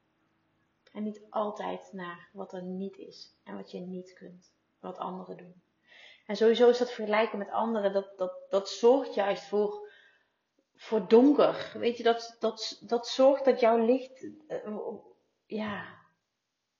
En 0.94 1.04
niet 1.04 1.22
altijd 1.30 1.90
naar 1.92 2.30
wat 2.34 2.54
er 2.54 2.64
niet 2.64 2.98
is. 2.98 3.36
En 3.44 3.56
wat 3.56 3.72
je 3.72 3.80
niet 3.80 4.14
kunt. 4.14 4.54
Wat 4.80 4.98
anderen 4.98 5.38
doen. 5.38 5.62
En 6.26 6.36
sowieso 6.36 6.70
is 6.70 6.78
dat 6.78 6.92
vergelijken 6.92 7.38
met 7.38 7.50
anderen. 7.50 7.94
Dat, 7.94 8.18
dat, 8.18 8.34
dat 8.50 8.70
zorgt 8.70 9.14
juist 9.14 9.44
voor, 9.44 9.91
voor 10.82 11.08
donker. 11.08 11.72
Weet 11.74 11.98
je, 11.98 12.04
dat, 12.04 12.36
dat, 12.40 12.82
dat 12.82 13.08
zorgt 13.08 13.46
dat 13.46 13.60
jouw 13.60 13.86
licht. 13.86 14.24
Uh, 14.48 14.94
ja, 15.46 15.98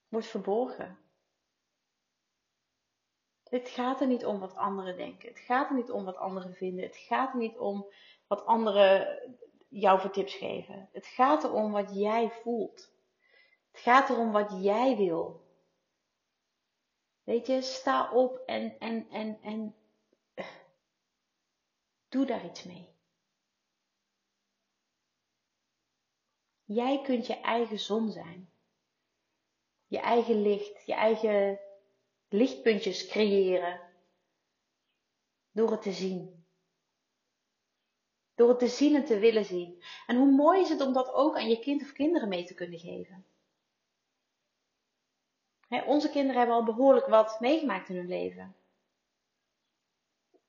wordt 0.08 0.28
verborgen. 0.28 1.00
Het 3.44 3.70
gaat 3.70 4.02
er 4.02 4.08
niet 4.08 4.26
om 4.26 4.40
wat 4.40 4.56
anderen 4.56 4.98
denken. 4.98 5.30
Het 5.30 5.40
gaat 5.40 5.70
er 5.70 5.76
niet 5.76 5.92
om 5.92 6.06
wat 6.06 6.16
anderen 6.16 6.54
vinden. 6.54 6.84
Het 6.84 6.98
gaat 6.98 7.34
er 7.34 7.40
niet 7.40 7.58
om 7.58 7.94
wat 8.28 8.46
anderen 8.46 9.20
jou 9.68 10.00
voor 10.00 10.12
tips 10.12 10.36
geven. 10.36 10.90
Het 10.92 11.06
gaat 11.06 11.44
erom 11.44 11.72
wat 11.72 11.96
jij 11.96 12.32
voelt. 12.32 12.92
Het 13.72 13.82
gaat 13.82 14.10
erom 14.10 14.32
wat 14.32 14.64
jij 14.64 14.98
wil. 14.98 15.46
Weet 17.24 17.48
je, 17.48 17.62
sta 17.62 18.12
op 18.12 18.38
en, 18.46 18.80
en, 18.80 19.10
en, 19.10 19.40
en 19.42 19.76
doe 22.10 22.26
daar 22.26 22.46
iets 22.46 22.64
mee. 22.64 22.92
Jij 26.74 27.02
kunt 27.02 27.28
je 27.28 27.40
eigen 27.40 27.80
zon 27.80 28.12
zijn 28.12 28.52
je 29.92 30.00
eigen 30.00 30.42
licht, 30.42 30.86
je 30.86 30.94
eigen 30.94 31.60
lichtpuntjes 32.30 33.08
creëren. 33.08 33.82
Door 35.52 35.72
het 35.72 35.82
te 35.82 35.92
zien. 35.92 36.46
Door 38.36 38.50
het 38.50 38.60
te 38.60 38.68
zien 38.68 38.96
en 38.96 39.06
te 39.06 39.20
willen 39.20 39.46
zien. 39.46 39.84
En 40.08 40.18
hoe 40.18 40.32
mooi 40.32 40.62
is 40.62 40.70
het 40.70 40.82
om 40.82 40.94
dat 40.94 41.14
ook 41.14 41.36
aan 41.36 41.50
je 41.50 41.60
kind 41.60 41.82
of 41.82 41.92
kinderen 41.92 42.30
mee 42.30 42.44
te 42.44 42.54
kunnen 42.54 42.80
geven. 42.80 43.26
onze 45.86 46.10
kinderen 46.10 46.38
hebben 46.38 46.56
al 46.56 46.64
behoorlijk 46.64 47.08
wat 47.08 47.40
meegemaakt 47.40 47.90
in 47.90 47.96
hun 47.96 48.08
leven. 48.08 48.56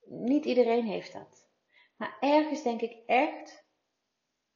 Niet 0.04 0.44
iedereen 0.44 0.84
heeft 0.84 1.12
dat. 1.12 1.48
Maar 1.96 2.16
ergens 2.20 2.62
denk 2.62 2.80
ik 2.80 3.02
echt 3.06 3.61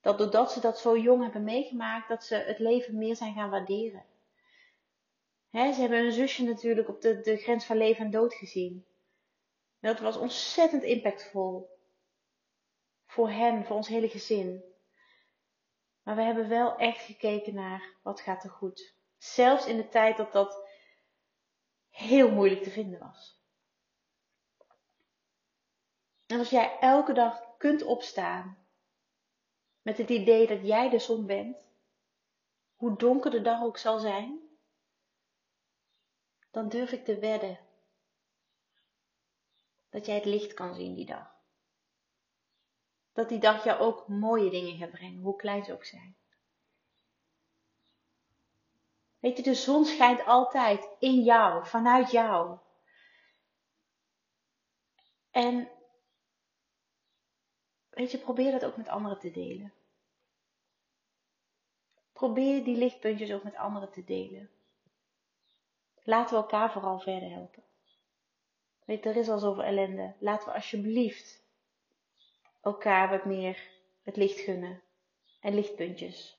dat 0.07 0.19
doordat 0.19 0.53
ze 0.53 0.61
dat 0.61 0.79
zo 0.79 0.99
jong 0.99 1.23
hebben 1.23 1.45
meegemaakt, 1.45 2.09
dat 2.09 2.25
ze 2.25 2.35
het 2.35 2.59
leven 2.59 2.99
meer 2.99 3.17
zijn 3.17 3.35
gaan 3.35 3.51
waarderen 3.51 4.05
ze 5.65 5.81
hebben 5.81 5.99
hun 5.99 6.13
zusje 6.13 6.45
natuurlijk 6.45 6.89
op 6.89 7.01
de, 7.01 7.21
de 7.21 7.37
grens 7.37 7.65
van 7.65 7.77
leven 7.77 8.05
en 8.05 8.11
dood 8.11 8.35
gezien. 8.35 8.87
dat 9.81 10.01
was 10.01 10.17
ontzettend 10.17 10.83
impactvol. 10.83 11.75
Voor 13.07 13.31
hen, 13.31 13.65
voor 13.65 13.77
ons 13.77 13.89
hele 13.89 14.09
gezin. 14.09 14.65
Maar 16.03 16.17
we 16.17 16.23
hebben 16.23 16.49
wel 16.49 16.77
echt 16.77 17.05
gekeken 17.05 17.55
naar 17.55 17.95
wat 18.03 18.21
gaat 18.21 18.45
er 18.45 18.51
goed. 18.51 18.95
Zelfs 19.19 19.67
in 19.67 19.77
de 19.77 19.89
tijd 19.89 20.17
dat 20.17 20.33
dat 20.33 20.69
heel 21.89 22.31
moeilijk 22.31 22.63
te 22.63 22.71
vinden 22.71 22.99
was. 22.99 23.41
En 26.27 26.39
als 26.39 26.51
jij 26.51 26.79
elke 26.81 27.13
dag 27.13 27.57
kunt 27.57 27.83
opstaan 27.83 28.66
met 29.87 29.99
het 29.99 30.11
idee 30.11 30.47
dat 30.47 30.67
jij 30.67 30.89
de 30.91 30.99
zon 30.99 31.27
bent, 31.27 31.65
hoe 32.77 32.97
donker 32.97 33.31
de 33.31 33.43
dag 33.43 33.63
ook 33.63 33.79
zal 33.79 33.99
zijn, 33.99 34.41
dan 36.51 36.69
durf 36.69 36.93
ik 36.93 37.05
te 37.05 37.19
wedden 37.19 37.59
dat 39.91 40.07
jij 40.07 40.15
het 40.15 40.25
licht 40.25 40.55
kan 40.55 40.75
zien 40.75 40.95
die 40.95 41.07
dag. 41.07 41.35
Dat 43.13 43.29
die 43.29 43.39
dag 43.39 43.65
jou 43.65 43.81
ook 43.81 44.09
mooie 44.09 44.51
dingen 44.51 44.77
gaat 44.77 44.91
brengen, 44.91 45.23
hoe 45.23 45.37
klein 45.37 45.65
ze 45.65 45.73
ook 45.73 45.85
zijn. 45.85 46.17
Weet 49.19 49.37
je, 49.37 49.43
de 49.43 49.55
zon 49.55 49.85
schijnt 49.85 50.25
altijd 50.25 50.89
in 50.99 51.23
jou, 51.23 51.67
vanuit 51.67 52.11
jou. 52.11 52.59
En 55.31 55.71
weet 57.97 58.11
je, 58.11 58.19
probeer 58.19 58.53
dat 58.53 58.65
ook 58.65 58.77
met 58.77 58.89
anderen 58.89 59.19
te 59.19 59.31
delen. 59.31 59.73
Probeer 62.13 62.65
die 62.65 62.77
lichtpuntjes 62.77 63.33
ook 63.33 63.43
met 63.43 63.57
anderen 63.57 63.91
te 63.91 64.05
delen. 64.05 64.51
Laten 66.03 66.37
we 66.37 66.43
elkaar 66.43 66.73
vooral 66.73 66.99
verder 66.99 67.31
helpen. 67.31 67.63
Weet, 68.85 69.07
er 69.07 69.17
is 69.17 69.29
al 69.29 69.39
zoveel 69.39 69.63
ellende. 69.63 70.15
Laten 70.19 70.49
we 70.49 70.55
alsjeblieft 70.55 71.43
elkaar 72.61 73.11
wat 73.11 73.25
meer 73.25 73.71
het 74.03 74.17
licht 74.17 74.41
gunnen. 74.41 74.83
En 75.41 75.55
lichtpuntjes. 75.55 76.39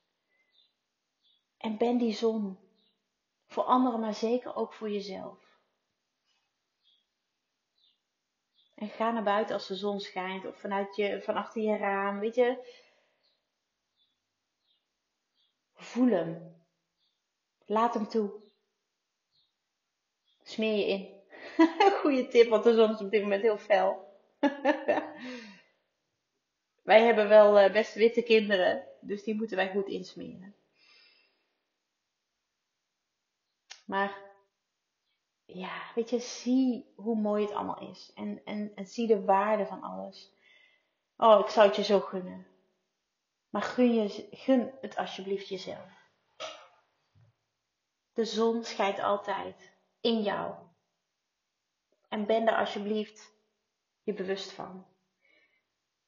En 1.57 1.77
ben 1.77 1.97
die 1.97 2.13
zon. 2.13 2.57
Voor 3.45 3.63
anderen, 3.63 3.99
maar 3.99 4.13
zeker 4.13 4.55
ook 4.55 4.73
voor 4.73 4.89
jezelf. 4.89 5.46
En 8.77 8.89
ga 8.89 9.11
naar 9.11 9.23
buiten 9.23 9.55
als 9.55 9.67
de 9.67 9.75
zon 9.75 9.99
schijnt. 9.99 10.45
Of 10.45 10.59
vanuit 10.59 10.95
je, 10.95 11.21
van 11.21 11.35
achter 11.35 11.61
je 11.61 11.77
raam. 11.77 12.19
Weet 12.19 12.35
je. 12.35 12.57
Voel 15.73 16.07
hem. 16.07 16.55
Laat 17.65 17.93
hem 17.93 18.07
toe. 18.07 18.41
Smeer 20.43 20.77
je 20.77 20.85
in. 20.85 21.15
Goeie 22.01 22.27
tip, 22.27 22.49
want 22.49 22.63
de 22.63 22.73
zon 22.73 22.91
is 22.91 23.01
op 23.01 23.11
dit 23.11 23.21
moment 23.21 23.41
heel 23.41 23.57
fel. 23.57 24.19
wij 26.83 27.01
hebben 27.01 27.27
wel 27.29 27.63
uh, 27.63 27.71
best 27.71 27.93
witte 27.93 28.21
kinderen, 28.21 28.87
dus 29.01 29.23
die 29.23 29.35
moeten 29.35 29.57
wij 29.57 29.71
goed 29.71 29.87
insmeren. 29.87 30.55
Maar 33.85 34.26
ja, 35.47 35.91
weet 35.95 36.09
je, 36.09 36.19
zie 36.19 36.93
hoe 36.95 37.15
mooi 37.15 37.45
het 37.45 37.53
allemaal 37.53 37.89
is. 37.89 38.11
En, 38.15 38.41
en, 38.45 38.71
en 38.75 38.85
zie 38.85 39.07
de 39.07 39.23
waarde 39.23 39.65
van 39.65 39.81
alles. 39.81 40.33
Oh, 41.17 41.39
ik 41.39 41.47
zou 41.47 41.67
het 41.67 41.75
je 41.75 41.83
zo 41.83 41.99
gunnen. 41.99 42.47
Maar 43.49 43.61
gun, 43.61 43.93
je, 43.93 44.27
gun 44.31 44.71
het 44.81 44.97
alsjeblieft 44.97 45.47
jezelf. 45.47 46.05
De 48.13 48.25
zon 48.25 48.63
schijnt 48.63 48.99
altijd 48.99 49.75
in 50.01 50.21
jou. 50.21 50.55
En 52.09 52.25
ben 52.25 52.45
daar 52.45 52.57
alsjeblieft 52.57 53.33
je 54.03 54.13
bewust 54.13 54.51
van. 54.51 54.85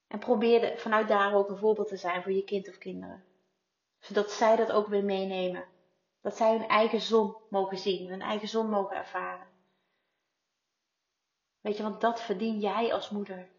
En 0.08 0.19
probeer 0.19 0.78
vanuit 0.78 1.08
daar 1.08 1.34
ook 1.34 1.49
een 1.49 1.58
voorbeeld 1.58 1.88
te 1.88 1.97
zijn 1.97 2.23
voor 2.23 2.32
je 2.32 2.43
kind 2.43 2.69
of 2.69 2.78
kinderen. 2.78 3.23
Zodat 3.99 4.32
zij 4.32 4.56
dat 4.56 4.71
ook 4.71 4.88
weer 4.88 5.04
meenemen. 5.04 5.67
Dat 6.22 6.38
zij 6.38 6.52
hun 6.52 6.68
eigen 6.68 7.02
zon 7.02 7.36
mogen 7.50 7.78
zien, 7.78 8.10
hun 8.10 8.22
eigen 8.22 8.48
zon 8.48 8.70
mogen 8.70 8.96
ervaren. 8.96 9.48
Weet 11.62 11.78
je, 11.78 11.84
want 11.84 12.02
dat 12.02 12.22
verdien 12.22 12.60
jij 12.60 12.94
als 12.94 13.10
moeder. 13.10 13.52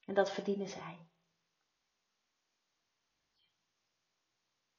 En 0.00 0.14
dat 0.14 0.30
verdienen 0.30 0.68
zij. 0.68 1.08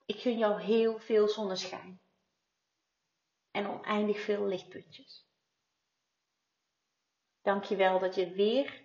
Ik 0.05 0.19
gun 0.19 0.37
jou 0.37 0.61
heel 0.61 0.99
veel 0.99 1.27
zonneschijn 1.27 2.01
en 3.51 3.67
oneindig 3.67 4.19
veel 4.19 4.45
lichtpuntjes. 4.45 5.27
Dank 7.41 7.63
je 7.63 7.75
wel 7.75 7.99
dat 7.99 8.15
je 8.15 8.31
weer 8.31 8.83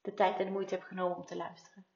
de 0.00 0.14
tijd 0.14 0.38
en 0.38 0.44
de 0.44 0.50
moeite 0.50 0.74
hebt 0.74 0.86
genomen 0.86 1.16
om 1.16 1.24
te 1.24 1.36
luisteren. 1.36 1.86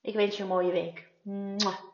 Ik 0.00 0.14
wens 0.14 0.36
je 0.36 0.42
een 0.42 0.48
mooie 0.48 0.72
week. 0.72 1.10
Mwah. 1.22 1.93